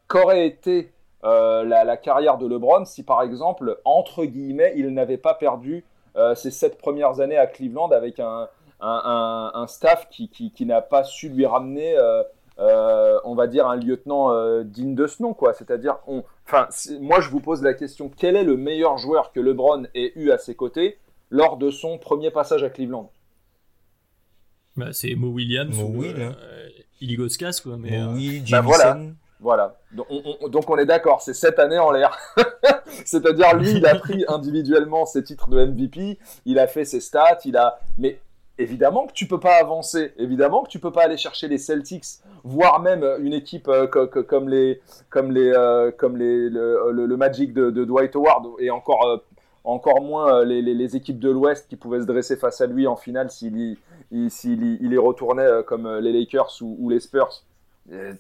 [0.08, 0.92] qu'aurait été
[1.24, 5.84] la, la, carrière de LeBron si par exemple, entre guillemets, il n'avait pas perdu
[6.36, 8.50] ses 7 premières années à Cleveland avec un
[8.82, 12.24] un, staff qui, qui, n'a pas su lui ramener, euh,
[12.60, 15.34] euh, on va dire, un lieutenant euh, digne de ce nom.
[15.34, 15.54] quoi.
[15.54, 16.68] C'est-à-dire, enfin,
[17.00, 20.32] moi je vous pose la question, quel est le meilleur joueur que LeBron ait eu
[20.32, 20.98] à ses côtés
[21.30, 23.12] lors de son premier passage à Cleveland?
[24.76, 26.04] Bah, C'est Mo Williams Mo ou
[27.02, 27.78] Iligoskas, quoi.
[27.78, 28.00] Mais,
[28.50, 28.98] bah, voilà.
[29.40, 29.76] Voilà.
[29.92, 32.16] Donc on, donc on est d'accord, c'est cette année en l'air.
[33.06, 37.40] C'est-à-dire lui, il a pris individuellement ses titres de MVP, il a fait ses stats,
[37.46, 37.80] il a.
[37.98, 38.20] Mais
[38.62, 42.06] évidemment que tu peux pas avancer, évidemment que tu peux pas aller chercher les Celtics,
[42.44, 47.70] voire même une équipe euh, comme les comme les euh, comme les le, Magic de,
[47.70, 49.18] Dwight Howard et encore euh,
[49.64, 53.30] encore moins les, équipes de l'Ouest qui pouvaient se dresser face à lui en finale
[53.30, 53.78] s'il
[54.12, 54.30] il,
[54.82, 57.44] il, retournait comme les Lakers ou, les Spurs.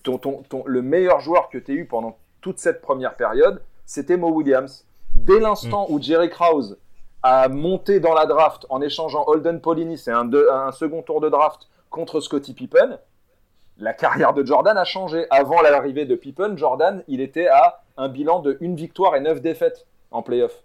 [0.04, 4.18] Ton, ton, le meilleur joueur que tu as eu pendant toute cette première période, c'était
[4.18, 4.86] Mo Williams.
[5.16, 5.94] Dès l'instant mm.
[5.94, 6.78] où Jerry Krause
[7.24, 11.70] a monté dans la draft en échangeant Holden Polini, c'est un, second tour de draft
[11.90, 13.00] contre Scottie Pippen,
[13.78, 15.26] la carrière de Jordan a changé.
[15.30, 19.42] Avant l'arrivée de Pippen, Jordan, il était à un bilan de une victoire et neuf
[19.42, 20.64] défaites en playoff.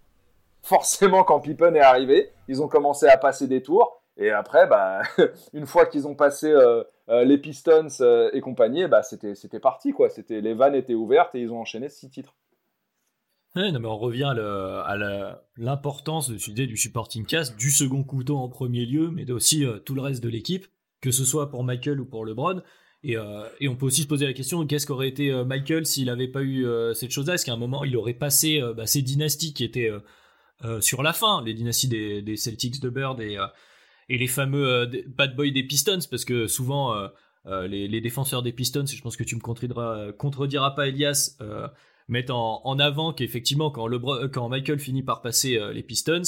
[0.62, 4.02] Forcément, quand Pippen est arrivé, ils ont commencé à passer des tours.
[4.16, 5.02] Et après, bah,
[5.52, 9.92] une fois qu'ils ont passé euh, euh, les Pistons euh, et compagnie, bah, c'était parti.
[9.92, 10.08] quoi.
[10.28, 12.34] Les vannes étaient ouvertes et ils ont enchaîné six titres
[13.56, 14.96] non, mais on revient à
[15.56, 19.94] l'importance de du supporting cast, du second couteau en premier lieu, mais aussi euh, tout
[19.94, 20.66] le reste de l'équipe,
[21.00, 22.62] que ce soit pour Michael ou pour LeBron.
[23.02, 25.86] Et, euh, et on peut aussi se poser la question qu'est-ce qu'aurait été euh, Michael
[25.86, 27.34] s'il n'avait pas eu cette chose-là?
[27.34, 29.90] Est-ce qu'à un moment il aurait passé bah, ces dynasties qui étaient
[30.80, 33.38] sur la fin, les dynasties des, Celtics de Bird et,
[34.08, 36.00] et les fameux bad boys des Pistons?
[36.10, 36.94] Parce que souvent.
[37.48, 41.38] Les, défenseurs des Pistons, et je pense que tu me contrediras, contrediras pas Elias,
[42.08, 43.88] mettent en, avant qu'effectivement, quand,
[44.32, 46.22] quand Michael finit par passer euh, les Pistons,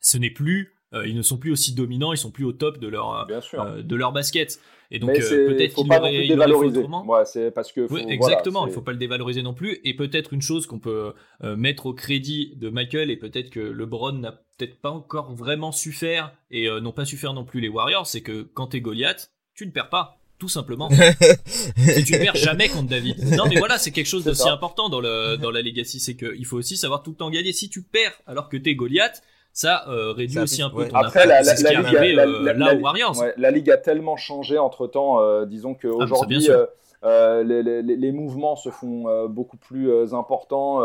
[0.00, 2.78] ce n'est plus, euh, ils ne sont plus aussi dominants, ils sont plus au top
[2.78, 4.60] de leur, euh, de leur basket.
[4.92, 7.04] Et donc peut-être qu'il aurait, il autrement.
[7.06, 9.80] Ouais, c'est parce que exactement, il faut pas le dévaloriser non plus.
[9.82, 11.12] Et peut-être une chose qu'on peut
[11.42, 15.90] mettre au crédit de Michael et peut-être que LeBron n'a peut-être pas encore vraiment su
[15.90, 19.32] faire et n'ont pas su faire non plus les Warriors, c'est que quand t'es Goliath,
[19.56, 20.90] tu ne perds pas tout simplement.
[21.96, 23.22] et tu perds jamais contre David.
[23.36, 26.44] Non, mais voilà, c'est quelque chose d'aussi important dans, le, dans la Legacy, c'est qu'il
[26.44, 27.52] faut aussi savoir tout le temps gagner.
[27.52, 29.22] Si tu perds alors que t'es Goliath,
[29.56, 33.24] ça euh, réduit aussi un peu ton Après, la, la, la, là Warriors.
[33.38, 36.66] la ligue a tellement changé entre temps, euh, disons qu'aujourd'hui, ah,
[37.04, 40.82] euh, les, les, les, mouvements se font euh, beaucoup plus euh, importants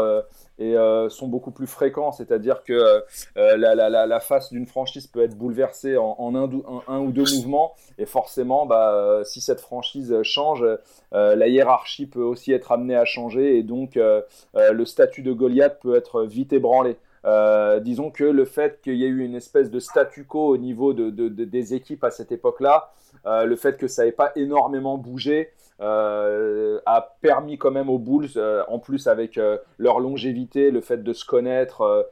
[0.58, 0.76] et
[1.10, 3.04] sont beaucoup plus fréquents, c'est-à-dire que
[3.36, 6.50] la, la, la, face d'une franchise peut être bouleversée en, en un,
[6.88, 10.64] un, ou deux mouvements, et forcément, bah, si cette franchise change,
[11.12, 13.98] la hiérarchie peut aussi être amenée à changer, et donc
[14.54, 16.96] le statut de Goliath peut être vite ébranlé.
[17.26, 20.58] Euh, disons que le fait qu'il y ait eu une espèce de statu quo au
[20.58, 22.92] niveau de, de, de, des équipes à cette époque-là,
[23.26, 25.52] euh, le fait que ça n'ait pas énormément bougé,
[25.82, 30.80] euh, a permis quand même aux Bulls, euh, en plus avec euh, leur longévité, le
[30.82, 32.10] fait de se connaître.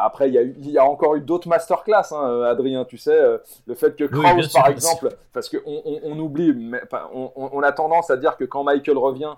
[0.00, 3.18] Après, il y, a il y a encore eu d'autres masterclass, hein, Adrien, tu sais,
[3.66, 6.80] le fait que Krause, par exemple, parce qu'on on, on, oublie, mais,
[7.14, 9.34] on, on, a tendance à dire que quand Michael revient,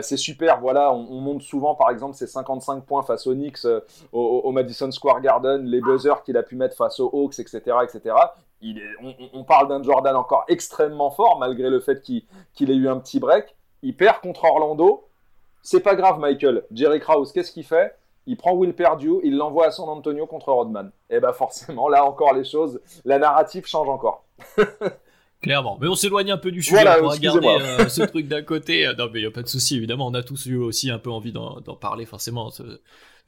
[0.00, 3.66] c'est super, voilà, on, monte souvent, par exemple, ses 55 points face aux Knicks
[4.12, 7.60] au, au, Madison Square Garden, les buzzers qu'il a pu mettre face aux Hawks, etc.,
[7.84, 8.14] etc
[9.32, 13.20] on, parle d'un Jordan encore extrêmement fort, malgré le fait qu'il ait eu un petit
[13.20, 13.54] break.
[13.82, 15.06] Il perd contre Orlando.
[15.62, 16.64] C'est pas grave, Michael.
[16.72, 17.94] Jerry Krause, qu'est-ce qu'il fait?
[18.26, 20.90] Il prend Will Perdue, il l'envoie à San Antonio contre Rodman.
[21.10, 24.24] Et eh ben forcément, là encore, les choses, la narrative change encore.
[25.42, 25.78] Clairement.
[25.80, 28.90] Mais on s'éloigne un peu du sujet pour regarder euh, ce truc d'un côté.
[28.98, 30.06] Non, mais il n'y a pas de souci, évidemment.
[30.06, 32.50] On a tous eu aussi un peu envie d'en parler, forcément,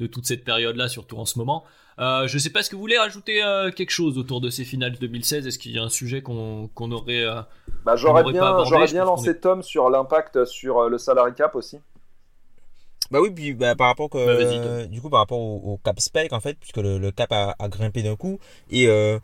[0.01, 1.65] de toute cette période-là, surtout en ce moment.
[1.99, 4.65] Euh, je sais pas, est-ce que vous voulez rajouter euh, quelque chose autour de ces
[4.65, 7.25] finales 2016 Est-ce qu'il y a un sujet qu'on aurait.
[7.25, 7.41] Euh,
[7.85, 11.79] bah, J'aurais bien, bien lancé Tom sur l'impact sur le salary cap aussi.
[13.11, 15.77] Bah oui, puis bah, par rapport que, Bah, euh, du coup par rapport au, au
[15.79, 18.39] cap spike en fait, puisque le, le cap a, a grimpé d'un coup
[18.71, 19.19] et euh,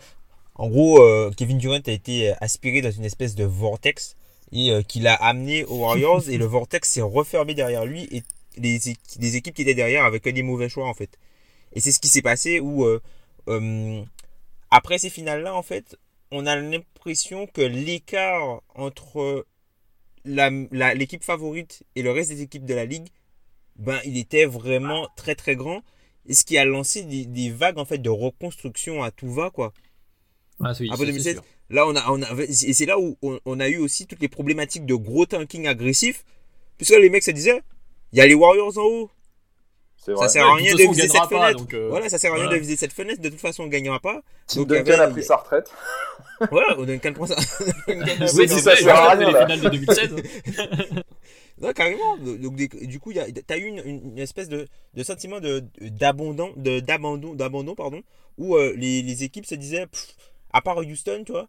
[0.55, 4.17] en gros euh, Kevin Durant a été aspiré dans une espèce de vortex
[4.53, 8.23] et euh, qu'il a amené aux Warriors et le vortex s'est refermé derrière lui et
[8.57, 8.79] les,
[9.21, 11.19] les équipes qui étaient derrière avaient que des mauvais choix en fait.
[11.75, 13.01] Et c'est ce qui s'est passé où euh,
[14.71, 15.97] après ces finales là en fait,
[16.31, 19.47] on a l'impression que l'écart entre
[20.25, 23.09] la- la- l'équipe favorite et le reste des équipes de la ligue
[23.77, 25.83] ben il était vraiment très très grand
[26.27, 29.51] et ce qui a lancé des, des vagues en fait de reconstruction à tout va
[29.51, 29.73] quoi
[30.63, 31.45] Ah, oui, Après ça, c'est 2016, sûr.
[31.71, 34.21] là on a, on a et c'est là où on, on a eu aussi toutes
[34.21, 36.25] les problématiques de gros tanking agressif
[36.79, 37.63] puisque les mecs se disaient
[38.13, 39.11] il y a les Warriors en haut
[40.07, 40.17] vrai.
[40.17, 42.19] ça sert à Ouais, rien de façon, viser cette pas, fenêtre donc, euh, voilà ça
[42.19, 42.59] sert à rien voilà.
[42.59, 45.23] de viser cette fenêtre de toute façon on gagnera pas Tim Duncan avait- a pris
[45.25, 45.71] sa retraite.
[46.51, 47.45] voilà on Duncan prend ça prend
[47.89, 48.45] Oui, ça.
[48.45, 50.15] dit c'est ça vrai, sert à rien, les finales de 2016.
[51.61, 52.17] Non, carrément.
[52.19, 55.39] Donc, du coup, il y a- t'as eu une, une- espèce de, de sentiment
[55.81, 58.03] d'abandon, de, d'abandon, d'abandon, pardon,
[58.39, 60.17] où euh, les, les équipes se disaient, pff,
[60.53, 61.49] à part Houston, tu vois,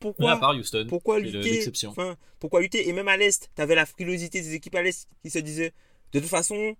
[0.00, 0.86] pourquoi, à part Houston.
[0.88, 1.60] pourquoi lutter.
[1.90, 2.88] Enfin, pourquoi lutter?
[2.88, 5.72] Et même à l'Est, t'avais la frilosité des équipes à l'Est qui se disaient,
[6.12, 6.74] de toute façon,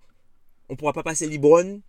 [0.69, 1.81] on pourra pas passer LeBron,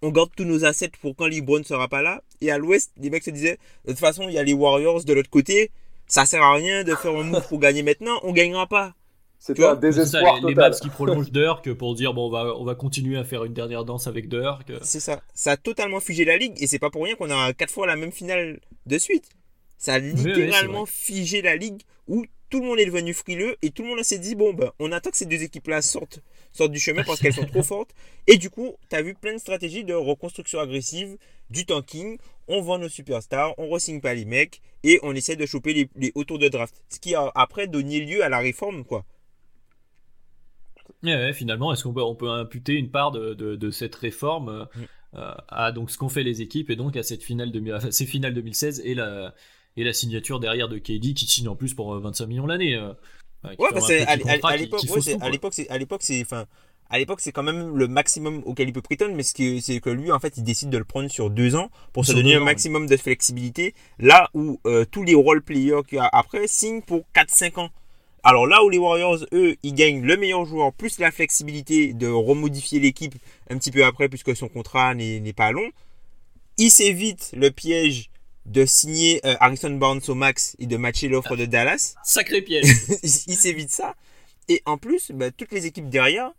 [0.00, 2.22] on garde tous nos assets pour quand LeBron sera pas là.
[2.40, 5.04] Et à l'Ouest, les mecs se disaient, de toute façon, il y a les Warriors
[5.04, 5.70] de l'autre côté,
[6.06, 8.94] ça sert à rien de faire un move pour gagner maintenant, on gagnera pas.
[9.44, 10.70] C'était un C'est ça, désespoir les, les total.
[10.70, 13.52] Mavs qui prolongent Dirk pour dire bon on va on va continuer à faire une
[13.52, 14.70] dernière danse avec Dirk.
[14.82, 15.20] C'est ça.
[15.34, 17.88] Ça a totalement figé la ligue et c'est pas pour rien qu'on a quatre fois
[17.88, 19.28] la même finale de suite.
[19.78, 23.70] Ça a oui, littéralement figé la ligue où tout le monde est devenu frileux et
[23.70, 26.20] tout le monde s'est dit bon ben on attend que ces deux équipes-là sortent,
[26.52, 27.90] sortent du chemin parce qu'elles sont trop fortes.
[28.28, 31.16] Et du coup, tu as vu plein de stratégies de reconstruction agressive,
[31.50, 32.16] du tanking,
[32.46, 35.88] on vend nos superstars, on re-signe pas les mecs et on essaie de choper les,
[35.96, 36.80] les autours de draft.
[36.88, 39.04] Ce qui a après donné lieu à la réforme quoi.
[41.02, 44.48] Ouais, finalement, est-ce qu'on peut, on peut imputer une part de, de, de cette réforme
[44.48, 44.64] euh,
[45.14, 47.90] euh, à donc ce qu'ont fait les équipes et donc à cette finale de, à
[47.90, 49.34] ces finales 2016 et la
[49.76, 52.76] et la signature derrière de KD qui signe en plus pour euh, 25 millions l'année.
[52.76, 52.92] euh,
[53.46, 55.30] euh, Ouais, parce à, l'époque, ouais, c'est- tout, à quoi.
[55.30, 56.44] l'époque, c'est, à l'époque, c'est, enfin,
[56.90, 59.90] à l'époque, c'est quand même le maximum auquel il peut prétendre, mais ce c'est que
[59.90, 62.42] lui, en fait, il décide de le prendre sur deux ans pour se donner un
[62.42, 63.74] ans, maximum de flexibilité.
[63.98, 67.70] Là où euh, tous les role players qu'il y a après signent pour 4-5 ans.
[68.24, 72.06] Alors là où les Warriors, eux, ils gagnent le meilleur joueur plus la flexibilité de
[72.06, 73.14] remodifier l'équipe
[73.50, 75.68] un petit peu après puisque son contrat n'est, pas long.
[76.56, 78.10] Il s'évite le piège
[78.46, 82.64] de signer euh, Harrison Barnes au max et de matcher l'offre de Dallas Sacré piège.
[83.02, 83.96] il il s'évite ça.
[84.48, 86.30] Et en plus, bah, toutes les équipes derrière,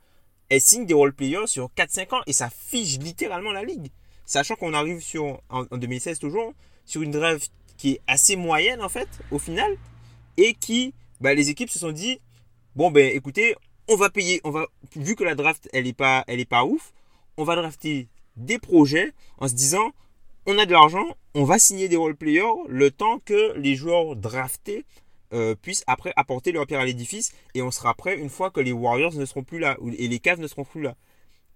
[0.50, 3.88] elles signent des role-players sur 4-5 ans et ça fige littéralement la ligue.
[4.26, 6.54] Sachant qu'on arrive sur, en, en 2016 toujours,
[6.86, 9.76] sur une draft qui est assez moyenne en fait, au final,
[10.38, 10.94] et qui,
[11.24, 12.20] bah, les équipes se sont dit,
[12.76, 13.56] bon ben écoutez,
[13.88, 16.66] on va payer, on va, vu que la draft elle est pas, elle est pas
[16.66, 16.94] ouf,
[17.38, 19.92] on va drafter des projets en se disant,
[20.46, 24.84] on a de l'argent, on va signer des role-players le temps que les joueurs draftés
[25.34, 28.60] euh, puissent après apporter leur pierre à l'édifice et on sera prêt une fois que
[28.60, 30.96] les Warriors ne seront plus là et les Cavs ne seront plus là.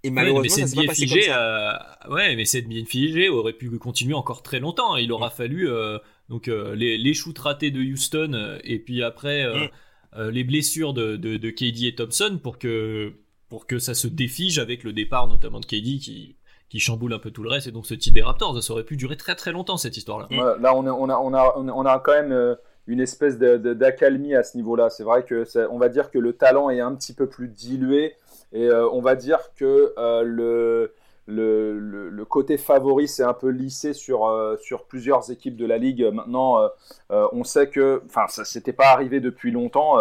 [0.04, 2.08] Et Ouais, malheureusement, mais ça pas comme ça.
[2.08, 4.96] euh, ouais, mais cette bien figée aurait pu continuer encore très longtemps.
[4.96, 5.98] Il aura fallu euh,
[6.30, 9.68] donc euh, les, les shoots ratés de Houston euh, et puis après euh,
[10.16, 10.30] Mm.
[10.30, 13.14] les blessures de, de, de KD et Thompson pour que
[13.50, 16.38] pour que ça se défige avec le départ notamment de KD qui
[16.70, 18.64] qui chamboule un peu tout le reste et donc ce titre des Raptors.
[18.64, 20.28] Ça aurait pu durer très très longtemps cette histoire-là.
[20.32, 20.40] Mm.
[20.40, 22.56] Ouais, là, on a, on, a, on, a, on quand même
[22.88, 24.90] une espèce d'accalmie à ce niveau-là.
[24.90, 28.16] C'est vrai que on va dire que le talent est un petit peu plus dilué
[28.54, 30.94] et euh, on va dire que euh, le,
[31.28, 36.04] le, côté favori s'est un peu lissé sur, euh, sur plusieurs équipes de la ligue.
[36.04, 36.68] Maintenant, euh,
[37.12, 39.98] euh, on sait que, enfin, ça s'était pas arrivé depuis longtemps,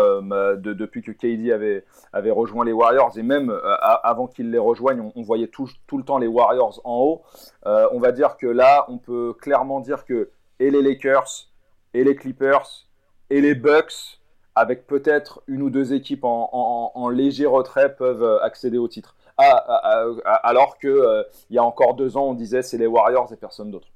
[0.56, 5.22] depuis que KD avait, avait rejoint les Warriors et même avant qu'il les rejoigne, on,
[5.22, 7.22] voyait tout, le temps les Warriors en haut.
[7.64, 11.48] On va dire que là, on peut clairement dire que et les Lakers,
[11.92, 12.86] et les Clippers,
[13.30, 14.20] et les Bucks,
[14.54, 19.16] avec peut-être une ou deux équipes en, léger retrait, peuvent accéder au titre.
[19.38, 22.78] Ah, ah, ah, alors que euh, il y a encore deux ans, on disait c'est
[22.78, 23.88] les Warriors et personne d'autre.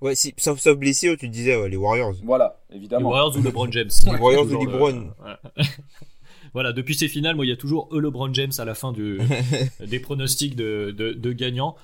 [0.00, 2.14] Ouais, si, sauf, sauf blessé, tu disais ouais, les Warriors.
[2.24, 3.10] Voilà, Les évidemment.
[3.10, 3.90] Warriors ou LeBron James.
[4.06, 5.12] Les Warriors ou LeBron.
[5.18, 5.40] voilà.
[6.54, 8.90] Voilà, depuis ces finales, moi, il y a toujours E LeBron James à la fin
[8.92, 9.20] du,
[9.80, 11.76] des pronostics de, de, de gagnants.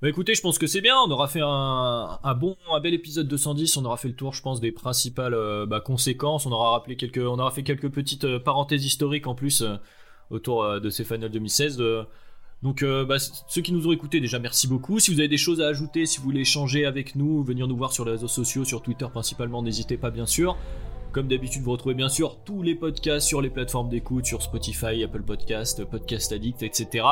[0.00, 0.96] Bah écoutez, je pense que c'est bien.
[1.06, 3.76] On aura fait un, un bon, un bel épisode 210.
[3.76, 6.46] On aura fait le tour, je pense, des principales euh, bah, conséquences.
[6.46, 9.76] On aura rappelé quelques, on aura fait quelques petites euh, parenthèses historiques en plus euh,
[10.30, 11.82] autour euh, de ces finales 2016.
[12.62, 12.66] Euh.
[12.66, 14.98] donc, euh, bah, ceux qui nous ont écoutés, déjà merci beaucoup.
[14.98, 17.76] Si vous avez des choses à ajouter, si vous voulez échanger avec nous, venir nous
[17.76, 20.56] voir sur les réseaux sociaux, sur Twitter principalement, n'hésitez pas, bien sûr.
[21.12, 25.02] Comme d'habitude, vous retrouvez bien sûr tous les podcasts sur les plateformes d'écoute, sur Spotify,
[25.02, 27.04] Apple Podcast, Podcast Addict, etc.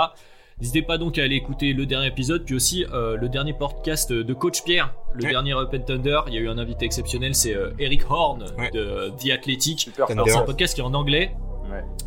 [0.60, 4.34] N'hésitez pas donc à aller écouter le dernier épisode, puis aussi le dernier podcast de
[4.34, 6.20] Coach Pierre, le dernier Open Thunder.
[6.28, 9.90] Il y a eu un invité exceptionnel, c'est Eric Horn de The Athletic.
[10.08, 11.34] Alors c'est un podcast qui est en anglais.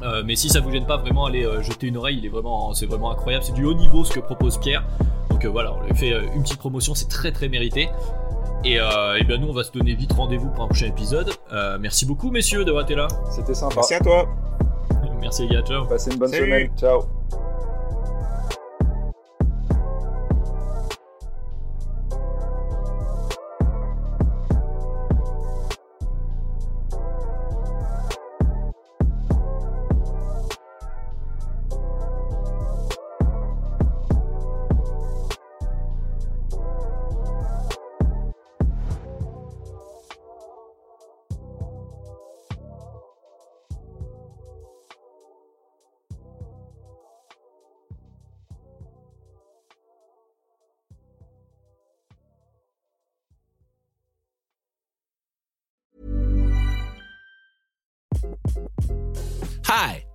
[0.01, 2.17] Euh, mais si ça vous gêne pas vraiment, allez euh, jeter une oreille.
[2.17, 3.43] Il est vraiment, c'est vraiment incroyable.
[3.43, 4.83] C'est du haut niveau ce que propose Pierre.
[5.29, 6.95] Donc euh, voilà, on lui fait une petite promotion.
[6.95, 7.89] C'est très très mérité.
[8.63, 11.31] Et, et, bien nous, on va se donner vite rendez-vous pour un prochain épisode.
[11.79, 13.07] merci beaucoup, messieurs, d'avoir été là.
[13.31, 13.75] C'était sympa.
[13.77, 14.29] Merci à toi.
[15.19, 15.63] merci les gars.
[15.63, 15.85] Ciao.
[15.85, 16.69] Passez une bonne semaine.
[16.77, 17.01] Ciao.